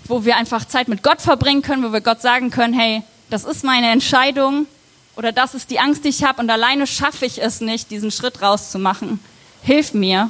wo 0.06 0.26
wir 0.26 0.38
einfach 0.38 0.66
Zeit 0.66 0.88
mit 0.88 1.04
Gott 1.04 1.22
verbringen 1.22 1.62
können, 1.62 1.84
wo 1.84 1.94
wir 1.94 2.02
Gott 2.02 2.22
sagen 2.22 2.52
können, 2.52 2.74
hey, 2.74 3.04
das 3.30 3.44
ist 3.44 3.64
meine 3.64 3.92
Entscheidung 3.92 4.68
oder 5.16 5.32
das 5.32 5.54
ist 5.56 5.70
die 5.72 5.80
Angst, 5.80 6.04
die 6.04 6.10
ich 6.10 6.24
habe 6.24 6.42
und 6.42 6.50
alleine 6.50 6.88
schaffe 6.88 7.26
ich 7.26 7.42
es 7.42 7.62
nicht, 7.62 7.92
diesen 7.92 8.12
Schritt 8.12 8.42
rauszumachen. 8.42 9.20
Hilf 9.62 9.94
mir. 9.94 10.30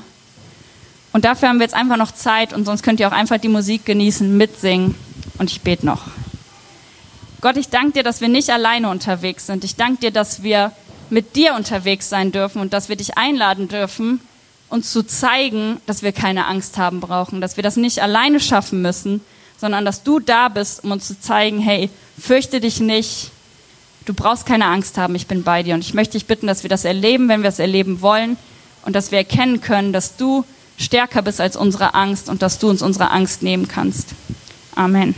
Und 1.11 1.25
dafür 1.25 1.49
haben 1.49 1.57
wir 1.57 1.63
jetzt 1.63 1.73
einfach 1.73 1.97
noch 1.97 2.11
Zeit 2.11 2.53
und 2.53 2.65
sonst 2.65 2.83
könnt 2.83 2.99
ihr 2.99 3.07
auch 3.07 3.13
einfach 3.13 3.37
die 3.37 3.47
Musik 3.47 3.85
genießen, 3.85 4.35
mitsingen 4.37 4.95
und 5.37 5.49
ich 5.49 5.61
bete 5.61 5.85
noch. 5.85 6.03
Gott, 7.41 7.57
ich 7.57 7.69
danke 7.69 7.93
dir, 7.93 8.03
dass 8.03 8.21
wir 8.21 8.27
nicht 8.27 8.49
alleine 8.49 8.89
unterwegs 8.89 9.45
sind. 9.45 9.63
Ich 9.63 9.75
danke 9.75 9.99
dir, 10.01 10.11
dass 10.11 10.43
wir 10.43 10.71
mit 11.09 11.35
dir 11.35 11.55
unterwegs 11.55 12.09
sein 12.09 12.31
dürfen 12.31 12.61
und 12.61 12.73
dass 12.73 12.89
wir 12.89 12.95
dich 12.95 13.17
einladen 13.17 13.67
dürfen, 13.67 14.19
uns 14.69 14.91
zu 14.91 15.03
zeigen, 15.03 15.79
dass 15.85 16.03
wir 16.03 16.11
keine 16.11 16.47
Angst 16.47 16.77
haben 16.77 16.99
brauchen, 16.99 17.41
dass 17.41 17.57
wir 17.57 17.63
das 17.63 17.77
nicht 17.77 18.01
alleine 18.01 18.39
schaffen 18.39 18.81
müssen, 18.81 19.21
sondern 19.57 19.85
dass 19.85 20.03
du 20.03 20.19
da 20.19 20.49
bist, 20.49 20.83
um 20.83 20.91
uns 20.91 21.07
zu 21.07 21.19
zeigen, 21.19 21.59
hey, 21.59 21.89
fürchte 22.19 22.59
dich 22.59 22.79
nicht, 22.79 23.31
du 24.05 24.13
brauchst 24.13 24.45
keine 24.45 24.65
Angst 24.65 24.97
haben, 24.97 25.15
ich 25.15 25.27
bin 25.27 25.43
bei 25.43 25.63
dir. 25.63 25.75
Und 25.75 25.81
ich 25.81 25.93
möchte 25.93 26.13
dich 26.13 26.25
bitten, 26.25 26.47
dass 26.47 26.63
wir 26.63 26.69
das 26.69 26.85
erleben, 26.85 27.27
wenn 27.29 27.41
wir 27.41 27.49
es 27.49 27.59
erleben 27.59 28.01
wollen 28.01 28.37
und 28.83 28.95
dass 28.95 29.11
wir 29.11 29.19
erkennen 29.19 29.61
können, 29.61 29.93
dass 29.93 30.17
du 30.17 30.45
stärker 30.77 31.21
bist 31.21 31.41
als 31.41 31.55
unsere 31.55 31.93
Angst 31.93 32.29
und 32.29 32.41
dass 32.41 32.59
du 32.59 32.69
uns 32.69 32.81
unsere 32.81 33.11
Angst 33.11 33.43
nehmen 33.43 33.67
kannst. 33.67 34.09
Amen. 34.75 35.15